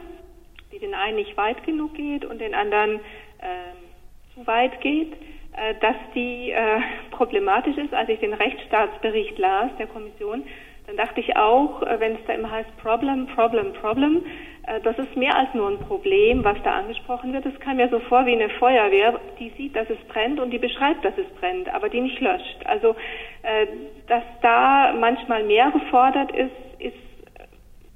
die 0.73 0.79
den 0.79 0.95
einen 0.95 1.17
nicht 1.17 1.37
weit 1.37 1.63
genug 1.63 1.93
geht 1.93 2.25
und 2.25 2.41
den 2.41 2.55
anderen 2.55 2.95
äh, 2.95 4.33
zu 4.33 4.45
weit 4.47 4.81
geht, 4.81 5.13
äh, 5.53 5.75
dass 5.79 5.95
die 6.15 6.51
äh, 6.51 6.81
problematisch 7.11 7.77
ist. 7.77 7.93
Als 7.93 8.09
ich 8.09 8.19
den 8.19 8.33
Rechtsstaatsbericht 8.33 9.37
las 9.37 9.69
der 9.77 9.87
Kommission, 9.87 10.43
dann 10.87 10.97
dachte 10.97 11.19
ich 11.19 11.37
auch, 11.37 11.83
äh, 11.83 11.99
wenn 11.99 12.15
es 12.15 12.25
da 12.25 12.33
immer 12.33 12.49
heißt 12.49 12.75
Problem, 12.77 13.27
Problem, 13.27 13.73
Problem, 13.73 14.25
äh, 14.65 14.81
das 14.81 14.97
ist 14.97 15.15
mehr 15.15 15.37
als 15.37 15.53
nur 15.53 15.69
ein 15.69 15.79
Problem, 15.79 16.43
was 16.43 16.57
da 16.63 16.71
angesprochen 16.71 17.33
wird. 17.33 17.45
Es 17.45 17.59
kam 17.59 17.77
mir 17.77 17.89
so 17.89 17.99
vor 17.99 18.25
wie 18.25 18.33
eine 18.33 18.49
Feuerwehr, 18.49 19.19
die 19.39 19.49
sieht, 19.51 19.75
dass 19.75 19.89
es 19.91 19.99
brennt 20.07 20.39
und 20.39 20.49
die 20.49 20.59
beschreibt, 20.59 21.05
dass 21.05 21.17
es 21.19 21.27
brennt, 21.39 21.69
aber 21.69 21.89
die 21.89 22.01
nicht 22.01 22.19
löscht. 22.19 22.65
Also, 22.65 22.95
äh, 23.43 23.67
dass 24.07 24.23
da 24.41 24.93
manchmal 24.99 25.43
mehr 25.43 25.69
gefordert 25.69 26.31
ist, 26.31 26.51
ist 26.79 26.97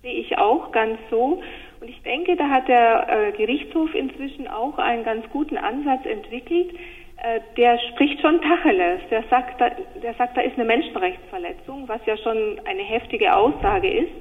sehe 0.07 0.13
ich 0.13 0.37
auch 0.37 0.71
ganz 0.71 0.97
so. 1.09 1.41
Und 1.87 1.93
ich 1.93 2.03
denke, 2.03 2.35
da 2.35 2.49
hat 2.49 2.67
der 2.67 3.07
äh, 3.07 3.31
Gerichtshof 3.31 3.95
inzwischen 3.95 4.45
auch 4.49 4.77
einen 4.77 5.05
ganz 5.05 5.25
guten 5.29 5.55
Ansatz 5.55 6.05
entwickelt. 6.05 6.75
Äh, 7.15 7.39
der 7.55 7.79
spricht 7.79 8.19
schon 8.19 8.41
Tacheles. 8.41 8.99
Der 9.09 9.23
sagt, 9.29 9.61
da, 9.61 9.69
der 10.03 10.13
sagt, 10.15 10.35
da 10.35 10.41
ist 10.41 10.55
eine 10.55 10.65
Menschenrechtsverletzung, 10.65 11.87
was 11.87 12.05
ja 12.05 12.17
schon 12.17 12.59
eine 12.65 12.83
heftige 12.83 13.33
Aussage 13.33 13.89
ist. 13.89 14.11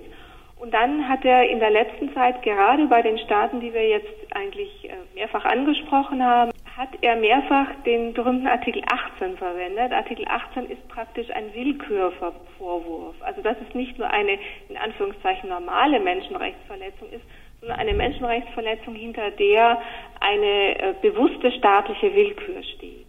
Und 0.61 0.75
dann 0.75 1.09
hat 1.09 1.25
er 1.25 1.51
in 1.51 1.59
der 1.59 1.71
letzten 1.71 2.15
Zeit, 2.15 2.41
gerade 2.43 2.87
bei 2.87 3.03
den 3.03 3.19
Staaten, 3.19 3.59
die 3.59 3.75
wir 3.75 3.89
jetzt 3.89 4.15
eigentlich 4.33 4.89
äh, 4.89 4.93
mehrfach 5.17 5.45
angesprochen 5.45 6.25
haben, 6.25 6.53
hat 6.77 6.91
er 7.01 7.17
mehrfach 7.17 7.67
den 7.85 8.13
berühmten 8.13 8.47
Artikel 8.47 8.83
18 8.87 9.39
verwendet. 9.39 9.93
Artikel 9.93 10.25
18 10.29 10.71
ist 10.71 10.87
praktisch 10.87 11.29
ein 11.31 11.53
Willkürvorwurf. 11.53 13.17
Also 13.23 13.43
dass 13.43 13.57
es 13.67 13.75
nicht 13.75 13.99
nur 13.99 14.09
eine 14.09 14.39
in 14.69 14.77
Anführungszeichen 14.77 15.49
normale 15.49 15.99
Menschenrechtsverletzung 15.99 17.11
ist, 17.11 17.25
eine 17.71 17.95
Menschenrechtsverletzung, 17.95 18.95
hinter 18.95 19.31
der 19.31 19.81
eine 20.21 20.79
äh, 20.79 20.95
bewusste 21.03 21.53
staatliche 21.53 22.15
Willkür 22.15 22.63
steht. 22.77 23.07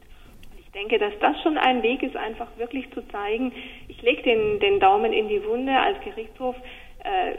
Ich 0.60 0.72
denke, 0.72 1.00
dass 1.00 1.14
das 1.20 1.42
schon 1.42 1.58
ein 1.58 1.82
Weg 1.84 2.04
ist, 2.04 2.16
einfach 2.16 2.48
wirklich 2.58 2.90
zu 2.92 3.02
zeigen, 3.10 3.52
ich 3.88 4.02
lege 4.02 4.22
den, 4.24 4.60
den 4.60 4.80
Daumen 4.80 5.14
in 5.14 5.28
die 5.28 5.44
Wunde 5.44 5.78
als 5.78 5.98
Gerichtshof, 6.04 6.56
äh, 7.04 7.34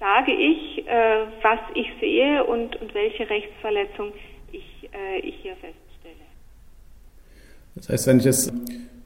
sage 0.00 0.32
ich, 0.32 0.86
äh, 0.86 1.26
was 1.40 1.60
ich 1.74 1.86
sehe 2.00 2.44
und, 2.44 2.76
und 2.80 2.94
welche 2.94 3.28
Rechtsverletzung 3.28 4.12
ich, 4.52 4.90
äh, 4.92 5.18
ich 5.20 5.36
hier 5.36 5.56
feststelle. 5.56 6.26
Das 7.74 7.88
heißt, 7.88 8.06
wenn 8.08 8.18
ich 8.18 8.24
das, 8.24 8.52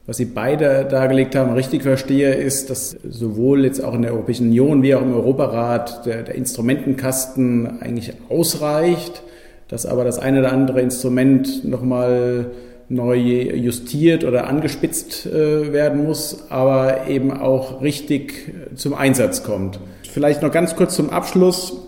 was 0.09 0.17
Sie 0.17 0.25
beide 0.25 0.87
dargelegt 0.89 1.35
haben, 1.35 1.53
richtig 1.53 1.83
verstehe, 1.83 2.33
ist, 2.33 2.71
dass 2.71 2.97
sowohl 3.07 3.63
jetzt 3.63 3.83
auch 3.83 3.93
in 3.93 4.01
der 4.01 4.11
Europäischen 4.11 4.47
Union 4.47 4.81
wie 4.81 4.95
auch 4.95 5.03
im 5.03 5.13
Europarat 5.13 6.03
der, 6.07 6.23
der 6.23 6.33
Instrumentenkasten 6.33 7.79
eigentlich 7.79 8.13
ausreicht, 8.27 9.21
dass 9.67 9.85
aber 9.85 10.03
das 10.03 10.17
eine 10.17 10.39
oder 10.39 10.51
andere 10.51 10.81
Instrument 10.81 11.63
nochmal 11.63 12.47
neu 12.89 13.17
justiert 13.17 14.23
oder 14.23 14.47
angespitzt 14.47 15.27
äh, 15.27 15.71
werden 15.71 16.03
muss, 16.03 16.45
aber 16.49 17.07
eben 17.07 17.31
auch 17.31 17.83
richtig 17.83 18.51
zum 18.73 18.95
Einsatz 18.95 19.43
kommt. 19.43 19.79
Vielleicht 20.11 20.41
noch 20.41 20.51
ganz 20.51 20.75
kurz 20.75 20.95
zum 20.95 21.11
Abschluss 21.11 21.85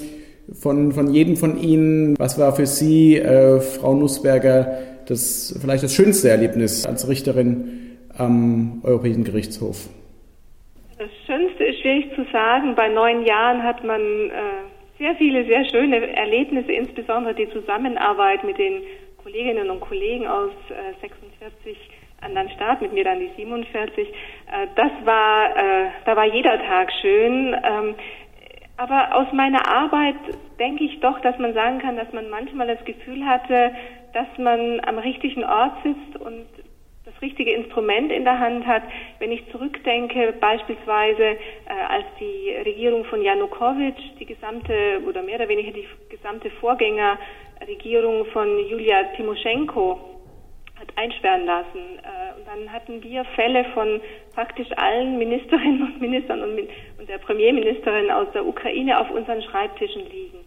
von, 0.53 0.91
von 0.91 1.12
jedem 1.12 1.38
von 1.38 1.60
Ihnen. 1.60 2.13
Was 2.19 2.38
war 2.38 2.55
für 2.55 2.67
Sie, 2.67 3.17
äh, 3.17 3.60
Frau 3.62 3.95
Nussberger, 3.95 4.77
das 5.07 5.55
vielleicht 5.60 5.84
das 5.84 5.95
schönste 5.95 6.29
Erlebnis 6.29 6.86
als 6.86 7.07
Richterin 7.07 7.81
am 8.21 8.81
Europäischen 8.84 9.23
Gerichtshof? 9.23 9.89
Das 10.97 11.10
Schönste 11.25 11.63
ist 11.63 11.81
schwierig 11.81 12.13
zu 12.15 12.23
sagen. 12.31 12.75
Bei 12.75 12.88
neun 12.88 13.25
Jahren 13.25 13.63
hat 13.63 13.84
man 13.84 14.01
äh, 14.01 14.63
sehr 14.99 15.15
viele, 15.15 15.45
sehr 15.45 15.65
schöne 15.65 16.15
Erlebnisse, 16.15 16.71
insbesondere 16.71 17.34
die 17.34 17.49
Zusammenarbeit 17.49 18.43
mit 18.43 18.57
den 18.57 18.84
Kolleginnen 19.23 19.69
und 19.69 19.79
Kollegen 19.79 20.27
aus 20.27 20.51
äh, 20.69 20.99
46 21.01 21.77
anderen 22.21 22.49
Staaten, 22.51 22.84
mit 22.84 22.93
mir 22.93 23.03
dann 23.03 23.19
die 23.19 23.31
47. 23.36 24.07
Äh, 24.07 24.67
das 24.75 24.91
war, 25.03 25.57
äh, 25.57 25.89
da 26.05 26.15
war 26.15 26.25
jeder 26.25 26.57
Tag 26.60 26.91
schön. 27.01 27.55
Ähm, 27.55 27.95
aber 28.77 29.15
aus 29.15 29.27
meiner 29.34 29.67
Arbeit 29.67 30.15
denke 30.60 30.84
ich 30.84 30.99
doch, 30.99 31.19
dass 31.21 31.38
man 31.39 31.53
sagen 31.53 31.79
kann, 31.79 31.97
dass 31.97 32.12
man 32.13 32.29
manchmal 32.29 32.67
das 32.67 32.84
Gefühl 32.86 33.25
hatte, 33.25 33.71
dass 34.13 34.27
man 34.38 34.79
am 34.86 34.97
richtigen 34.97 35.43
Ort 35.43 35.73
sitzt 35.84 36.21
und 36.21 36.45
richtige 37.21 37.51
Instrument 37.51 38.12
in 38.12 38.23
der 38.23 38.39
Hand 38.39 38.65
hat. 38.65 38.84
Wenn 39.19 39.31
ich 39.31 39.49
zurückdenke, 39.51 40.34
beispielsweise 40.39 41.23
äh, 41.23 41.38
als 41.88 42.05
die 42.19 42.51
Regierung 42.65 43.05
von 43.05 43.21
Janukowitsch, 43.21 44.01
die 44.19 44.25
gesamte 44.25 45.01
oder 45.07 45.21
mehr 45.21 45.36
oder 45.36 45.47
weniger 45.47 45.71
die 45.71 45.88
gesamte 46.10 46.49
Vorgängerregierung 46.60 48.25
von 48.27 48.47
Julia 48.67 49.03
Timoschenko 49.15 49.99
hat 50.79 50.88
einsperren 50.95 51.45
lassen. 51.45 51.99
Äh, 52.01 52.39
und 52.39 52.47
dann 52.47 52.73
hatten 52.73 53.03
wir 53.03 53.23
Fälle 53.36 53.65
von 53.73 54.01
praktisch 54.34 54.69
allen 54.75 55.17
Ministerinnen 55.17 55.84
und 55.84 56.01
Ministern 56.01 56.41
und, 56.41 56.60
und 56.99 57.10
der 57.10 57.19
Premierministerin 57.19 58.10
aus 58.10 58.27
der 58.34 58.45
Ukraine 58.45 58.99
auf 58.99 59.12
unseren 59.12 59.41
Schreibtischen 59.43 60.10
liegen. 60.10 60.39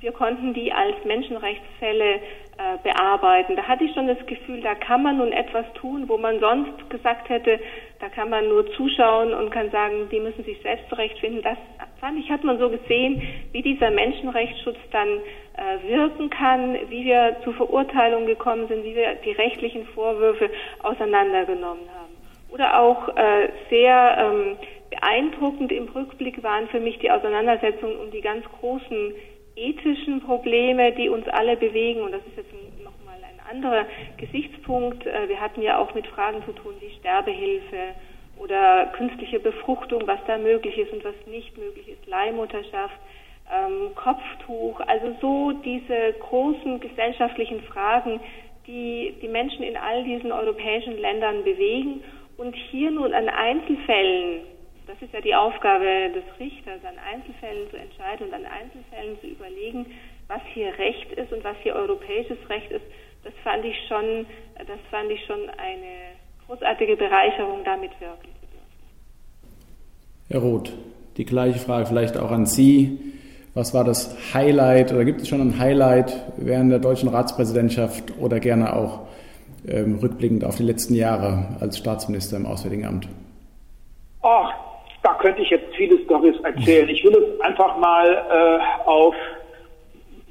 Wir 0.00 0.12
konnten 0.12 0.54
die 0.54 0.72
als 0.72 1.04
Menschenrechtsfälle 1.04 2.14
äh, 2.14 2.78
bearbeiten. 2.82 3.56
Da 3.56 3.62
hatte 3.62 3.84
ich 3.84 3.94
schon 3.94 4.06
das 4.06 4.24
Gefühl, 4.26 4.60
da 4.60 4.74
kann 4.74 5.02
man 5.02 5.18
nun 5.18 5.32
etwas 5.32 5.64
tun, 5.74 6.08
wo 6.08 6.18
man 6.18 6.40
sonst 6.40 6.90
gesagt 6.90 7.28
hätte, 7.28 7.58
da 8.00 8.08
kann 8.08 8.30
man 8.30 8.48
nur 8.48 8.70
zuschauen 8.72 9.32
und 9.34 9.50
kann 9.50 9.70
sagen, 9.70 10.08
die 10.10 10.20
müssen 10.20 10.44
sich 10.44 10.60
selbst 10.62 10.88
zurechtfinden. 10.88 11.42
Das 11.42 11.58
fand 12.00 12.18
ich, 12.18 12.30
hat 12.30 12.44
man 12.44 12.58
so 12.58 12.68
gesehen, 12.68 13.22
wie 13.52 13.62
dieser 13.62 13.90
Menschenrechtsschutz 13.90 14.78
dann 14.92 15.08
äh, 15.08 15.88
wirken 15.88 16.30
kann, 16.30 16.76
wie 16.88 17.04
wir 17.04 17.36
zu 17.44 17.52
Verurteilungen 17.52 18.26
gekommen 18.26 18.68
sind, 18.68 18.84
wie 18.84 18.94
wir 18.94 19.14
die 19.24 19.32
rechtlichen 19.32 19.86
Vorwürfe 19.86 20.50
auseinandergenommen 20.82 21.88
haben. 21.96 22.14
Oder 22.50 22.80
auch 22.80 23.08
äh, 23.16 23.48
sehr 23.68 24.32
ähm, 24.32 24.56
beeindruckend 24.90 25.70
im 25.72 25.88
Rückblick 25.88 26.42
waren 26.42 26.68
für 26.68 26.80
mich 26.80 26.98
die 26.98 27.10
Auseinandersetzungen 27.10 27.96
um 27.98 28.10
die 28.10 28.20
ganz 28.20 28.44
großen 28.60 29.12
ethischen 29.58 30.20
Probleme, 30.20 30.92
die 30.92 31.08
uns 31.08 31.26
alle 31.28 31.56
bewegen. 31.56 32.02
Und 32.02 32.12
das 32.12 32.22
ist 32.26 32.36
jetzt 32.36 32.52
nochmal 32.82 33.18
ein 33.22 33.56
anderer 33.56 33.86
Gesichtspunkt. 34.16 35.06
Äh, 35.06 35.28
wir 35.28 35.40
hatten 35.40 35.62
ja 35.62 35.78
auch 35.78 35.94
mit 35.94 36.06
Fragen 36.06 36.42
zu 36.44 36.52
tun 36.52 36.74
wie 36.80 36.90
Sterbehilfe 36.98 37.94
oder 38.38 38.86
künstliche 38.96 39.40
Befruchtung, 39.40 40.06
was 40.06 40.20
da 40.26 40.38
möglich 40.38 40.78
ist 40.78 40.92
und 40.92 41.04
was 41.04 41.14
nicht 41.26 41.58
möglich 41.58 41.88
ist, 41.88 42.06
Leihmutterschaft, 42.06 42.96
ähm, 43.52 43.94
Kopftuch, 43.94 44.80
also 44.80 45.16
so 45.20 45.52
diese 45.64 46.14
großen 46.20 46.80
gesellschaftlichen 46.80 47.62
Fragen, 47.62 48.20
die 48.66 49.14
die 49.22 49.28
Menschen 49.28 49.62
in 49.62 49.76
all 49.76 50.04
diesen 50.04 50.30
europäischen 50.30 50.98
Ländern 50.98 51.42
bewegen 51.42 52.04
und 52.36 52.54
hier 52.54 52.90
nun 52.90 53.12
an 53.14 53.28
Einzelfällen 53.28 54.42
das 54.88 54.96
ist 55.02 55.12
ja 55.12 55.20
die 55.20 55.34
Aufgabe 55.34 55.84
des 56.14 56.24
Richters, 56.40 56.80
an 56.82 56.96
Einzelfällen 56.98 57.68
zu 57.70 57.76
entscheiden 57.76 58.28
und 58.28 58.34
an 58.34 58.46
Einzelfällen 58.46 59.20
zu 59.20 59.26
überlegen, 59.28 59.84
was 60.28 60.40
hier 60.54 60.72
Recht 60.78 61.12
ist 61.12 61.30
und 61.30 61.44
was 61.44 61.56
hier 61.62 61.74
europäisches 61.74 62.38
Recht 62.48 62.70
ist. 62.72 62.84
Das 63.22 63.34
fand 63.44 63.64
ich 63.66 63.76
schon, 63.86 64.24
das 64.56 64.80
fand 64.90 65.10
ich 65.10 65.24
schon 65.26 65.40
eine 65.58 66.16
großartige 66.46 66.96
Bereicherung, 66.96 67.62
damit 67.64 67.90
wirken 68.00 68.28
zu 68.40 68.46
dürfen. 68.48 68.68
Herr 70.30 70.40
Roth, 70.40 70.72
die 71.18 71.26
gleiche 71.26 71.58
Frage 71.58 71.84
vielleicht 71.84 72.16
auch 72.16 72.30
an 72.30 72.46
Sie. 72.46 72.98
Was 73.52 73.74
war 73.74 73.84
das 73.84 74.16
Highlight 74.32 74.92
oder 74.92 75.04
gibt 75.04 75.20
es 75.20 75.28
schon 75.28 75.42
ein 75.42 75.58
Highlight 75.58 76.14
während 76.38 76.70
der 76.70 76.78
deutschen 76.78 77.10
Ratspräsidentschaft 77.10 78.16
oder 78.18 78.40
gerne 78.40 78.74
auch 78.74 79.00
ähm, 79.66 79.96
rückblickend 79.96 80.44
auf 80.44 80.56
die 80.56 80.62
letzten 80.62 80.94
Jahre 80.94 81.56
als 81.60 81.76
Staatsminister 81.76 82.36
im 82.36 82.46
Auswärtigen 82.46 82.86
Amt? 82.86 83.08
Ach, 84.22 84.67
könnte 85.18 85.42
ich 85.42 85.50
jetzt 85.50 85.74
viele 85.76 85.98
Storys 86.04 86.38
erzählen. 86.40 86.88
Ich 86.88 87.04
will 87.04 87.14
es 87.14 87.40
einfach 87.40 87.76
mal 87.78 88.06
äh, 88.30 88.88
auf 88.88 89.14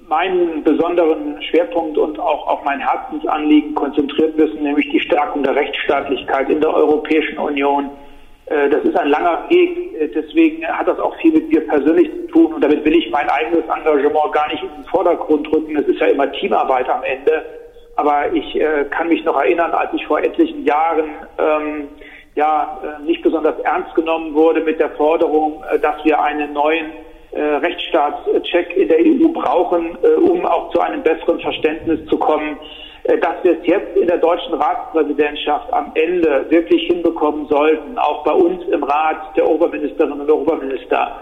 meinen 0.07 0.63
besonderen 0.63 1.41
Schwerpunkt 1.43 1.97
und 1.97 2.17
auch 2.19 2.47
auf 2.47 2.63
mein 2.63 2.79
Herzensanliegen 2.79 3.75
konzentriert 3.75 4.37
wissen, 4.37 4.63
nämlich 4.63 4.89
die 4.89 5.01
Stärkung 5.01 5.43
der 5.43 5.55
Rechtsstaatlichkeit 5.55 6.49
in 6.49 6.61
der 6.61 6.73
Europäischen 6.73 7.37
Union 7.37 7.89
Äh, 8.47 8.69
das 8.69 8.83
ist 8.83 8.97
ein 8.97 9.09
langer 9.09 9.43
Weg, 9.49 9.93
äh, 9.99 10.07
deswegen 10.07 10.65
hat 10.65 10.87
das 10.87 10.99
auch 10.99 11.15
viel 11.17 11.33
mit 11.33 11.49
mir 11.49 11.67
persönlich 11.67 12.09
zu 12.09 12.27
tun 12.27 12.53
und 12.53 12.63
damit 12.63 12.83
will 12.85 12.95
ich 12.95 13.09
mein 13.11 13.29
eigenes 13.29 13.65
Engagement 13.65 14.31
gar 14.31 14.47
nicht 14.47 14.63
in 14.63 14.69
den 14.69 14.85
Vordergrund 14.85 15.51
rücken. 15.51 15.75
Es 15.75 15.87
ist 15.87 15.99
ja 15.99 16.07
immer 16.07 16.31
Teamarbeit 16.31 16.89
am 16.89 17.03
Ende. 17.03 17.43
Aber 17.97 18.31
ich 18.31 18.55
äh, 18.55 18.85
kann 18.91 19.09
mich 19.09 19.23
noch 19.25 19.37
erinnern, 19.37 19.71
als 19.71 19.91
ich 19.93 20.05
vor 20.05 20.19
etlichen 20.19 20.63
Jahren 20.63 21.09
ähm, 21.39 21.87
ja 22.37 22.79
äh, 22.83 23.03
nicht 23.03 23.23
besonders 23.23 23.59
ernst 23.61 23.93
genommen 23.95 24.33
wurde 24.33 24.61
mit 24.61 24.79
der 24.79 24.91
Forderung, 24.91 25.63
äh, 25.71 25.79
dass 25.79 26.05
wir 26.05 26.21
einen 26.21 26.53
neuen 26.53 26.91
äh, 27.31 27.41
Rechtsstaatscheck 27.41 28.77
in 28.77 28.87
der 28.87 28.99
EU 28.99 29.27
brauchen, 29.33 29.97
äh, 30.03 30.07
um 30.21 30.45
auch 30.45 30.71
zu 30.71 30.79
einem 30.79 31.01
besseren 31.01 31.39
Verständnis 31.39 31.99
zu 32.07 32.17
kommen, 32.17 32.57
äh, 33.03 33.17
dass 33.17 33.43
wir 33.43 33.59
es 33.59 33.65
jetzt 33.65 33.97
in 33.97 34.07
der 34.07 34.19
deutschen 34.19 34.53
Ratspräsidentschaft 34.53 35.73
am 35.73 35.91
Ende 35.95 36.45
wirklich 36.49 36.83
hinbekommen 36.83 37.47
sollten, 37.47 37.97
auch 37.97 38.23
bei 38.23 38.33
uns 38.33 38.63
im 38.67 38.83
Rat 38.83 39.35
der 39.35 39.49
Oberministerinnen 39.49 40.21
und 40.21 40.29
Oberminister. 40.29 41.19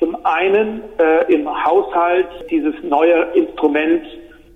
Zum 0.00 0.16
einen 0.24 0.82
äh, 0.98 1.32
im 1.32 1.48
Haushalt 1.64 2.26
dieses 2.50 2.74
neue 2.82 3.22
Instrument 3.34 4.04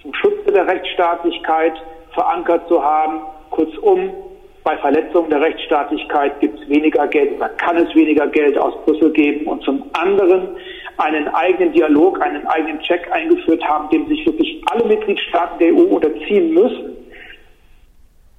zum 0.03 0.13
Schutze 0.15 0.53
der 0.53 0.67
Rechtsstaatlichkeit 0.67 1.75
verankert 2.13 2.67
zu 2.67 2.83
haben. 2.83 3.21
Kurzum, 3.51 4.11
bei 4.65 4.77
Verletzung 4.79 5.29
der 5.31 5.41
Rechtsstaatlichkeit 5.41 6.39
gibt 6.41 6.61
es 6.61 6.69
weniger 6.69 7.07
Geld 7.09 7.37
oder 7.37 7.49
kann 7.49 7.77
es 7.77 7.95
weniger 7.95 8.27
Geld 8.27 8.59
aus 8.59 8.75
Brüssel 8.85 9.11
geben 9.13 9.47
und 9.47 9.63
zum 9.63 9.85
anderen 9.95 10.49
einen 10.99 11.29
eigenen 11.29 11.73
Dialog, 11.73 12.21
einen 12.21 12.47
eigenen 12.47 12.81
Check 12.81 13.11
eingeführt 13.11 13.63
haben, 13.65 13.89
dem 13.91 14.07
sich 14.07 14.25
wirklich 14.27 14.63
alle 14.71 14.85
Mitgliedstaaten 14.85 15.59
der 15.59 15.75
EU 15.75 15.95
unterziehen 15.95 16.53
müssen, 16.53 16.97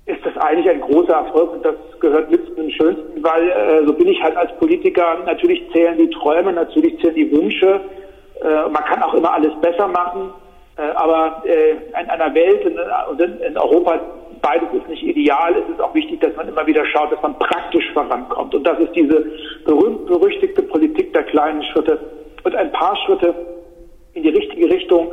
ist 0.05 0.25
das 0.25 0.35
eigentlich 0.37 0.69
ein 0.69 0.81
großer 0.81 1.13
Erfolg? 1.13 1.53
Und 1.53 1.65
das 1.65 1.75
gehört 1.99 2.29
mit 2.29 2.45
zu 2.45 2.55
den 2.55 2.71
schönsten, 2.71 3.23
weil 3.23 3.49
äh, 3.49 3.85
so 3.85 3.93
bin 3.93 4.07
ich 4.07 4.21
halt 4.21 4.35
als 4.35 4.55
Politiker, 4.57 5.19
natürlich 5.25 5.63
zählen 5.71 5.97
die 5.97 6.09
Träume, 6.09 6.53
natürlich 6.53 6.99
zählen 7.01 7.15
die 7.15 7.31
Wünsche, 7.31 7.81
äh, 8.41 8.69
man 8.69 8.83
kann 8.85 9.01
auch 9.01 9.13
immer 9.13 9.33
alles 9.33 9.53
besser 9.61 9.87
machen, 9.87 10.33
äh, 10.77 10.81
aber 10.95 11.43
äh, 11.45 11.71
in 11.71 12.09
einer 12.09 12.33
Welt 12.33 12.65
und 12.65 13.21
in 13.21 13.57
Europa 13.57 13.99
beides 14.41 14.69
ist 14.73 14.87
nicht 14.87 15.03
ideal. 15.03 15.55
Es 15.55 15.69
ist 15.73 15.81
auch 15.81 15.93
wichtig, 15.93 16.19
dass 16.21 16.35
man 16.35 16.47
immer 16.47 16.65
wieder 16.65 16.85
schaut, 16.85 17.11
dass 17.11 17.21
man 17.21 17.37
praktisch 17.39 17.89
vorankommt. 17.93 18.53
Und 18.55 18.65
das 18.65 18.79
ist 18.79 18.95
diese 18.95 19.25
berühmt-berüchtigte 19.65 20.63
Politik 20.63 21.13
der 21.13 21.23
kleinen 21.23 21.63
Schritte 21.63 21.99
und 22.43 22.55
ein 22.55 22.71
paar 22.71 22.95
Schritte 23.05 23.33
in 24.13 24.23
die 24.23 24.29
richtige 24.29 24.69
Richtung 24.69 25.11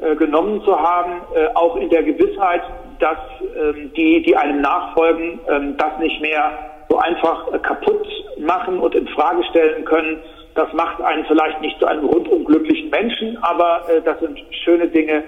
äh, 0.00 0.14
genommen 0.16 0.62
zu 0.64 0.78
haben, 0.78 1.20
äh, 1.34 1.48
auch 1.54 1.76
in 1.76 1.90
der 1.90 2.02
Gewissheit, 2.02 2.62
dass 3.00 3.18
ähm, 3.56 3.92
die, 3.96 4.22
die 4.22 4.36
einem 4.36 4.60
nachfolgen, 4.60 5.40
ähm, 5.48 5.76
das 5.76 5.98
nicht 5.98 6.20
mehr 6.20 6.52
so 6.88 6.98
einfach 6.98 7.52
äh, 7.52 7.58
kaputt 7.58 8.06
machen 8.38 8.78
und 8.78 8.94
in 8.94 9.06
Frage 9.08 9.42
stellen 9.50 9.84
können. 9.84 10.18
Das 10.54 10.72
macht 10.72 11.00
einen 11.02 11.24
vielleicht 11.26 11.60
nicht 11.60 11.78
zu 11.78 11.86
einem 11.86 12.04
rundum 12.04 12.44
glücklichen 12.44 12.90
Menschen, 12.90 13.38
aber 13.42 13.82
äh, 13.88 14.00
das 14.02 14.18
sind 14.20 14.38
schöne 14.64 14.88
Dinge, 14.88 15.22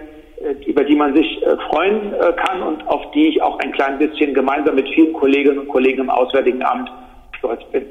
über 0.66 0.84
die 0.84 0.97
man 0.97 1.14
sich 1.14 1.43
äh, 1.43 1.57
freuen 1.68 2.14
äh, 2.14 2.32
kann 2.32 2.62
und 2.62 2.86
auf 2.88 3.11
die 3.12 3.28
ich 3.28 3.43
auch 3.43 3.59
ein 3.59 3.72
klein 3.72 3.99
bisschen 3.99 4.32
gemeinsam 4.32 4.74
mit 4.74 4.88
vielen 4.88 5.12
Kolleginnen 5.12 5.59
und 5.59 5.68
Kollegen 5.68 6.01
im 6.01 6.11
Auswärtigen 6.11 6.62
Amt 6.62 6.91
stolz 7.38 7.61
bin. 7.72 7.84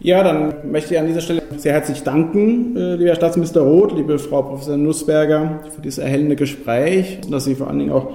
Ja, 0.00 0.22
dann 0.22 0.70
möchte 0.70 0.94
ich 0.94 1.00
an 1.00 1.06
dieser 1.06 1.20
Stelle 1.20 1.42
sehr 1.56 1.72
herzlich 1.72 2.04
danken, 2.04 2.76
lieber 2.76 3.16
Staatsminister 3.16 3.62
Roth, 3.62 3.96
liebe 3.96 4.20
Frau 4.20 4.42
Professor 4.42 4.76
Nussberger, 4.76 5.58
für 5.74 5.82
dieses 5.82 5.98
erhellende 5.98 6.36
Gespräch, 6.36 7.18
dass 7.28 7.46
Sie 7.46 7.56
vor 7.56 7.66
allen 7.66 7.80
Dingen 7.80 7.90
auch 7.90 8.12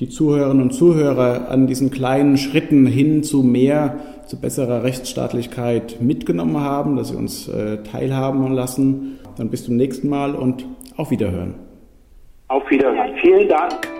die 0.00 0.08
Zuhörerinnen 0.08 0.62
und 0.62 0.70
Zuhörer 0.70 1.50
an 1.50 1.66
diesen 1.66 1.90
kleinen 1.90 2.38
Schritten 2.38 2.86
hin 2.86 3.22
zu 3.22 3.42
mehr, 3.42 3.98
zu 4.24 4.40
besserer 4.40 4.82
Rechtsstaatlichkeit 4.82 5.98
mitgenommen 6.00 6.58
haben, 6.58 6.96
dass 6.96 7.08
Sie 7.08 7.16
uns 7.16 7.50
teilhaben 7.92 8.50
lassen. 8.54 9.18
Dann 9.36 9.50
bis 9.50 9.66
zum 9.66 9.76
nächsten 9.76 10.08
Mal 10.08 10.34
und 10.34 10.64
auf 10.96 11.10
Wiederhören. 11.10 11.65
Auf 12.48 12.70
Wiedersehen. 12.70 13.16
Vielen 13.20 13.48
Dank. 13.48 13.95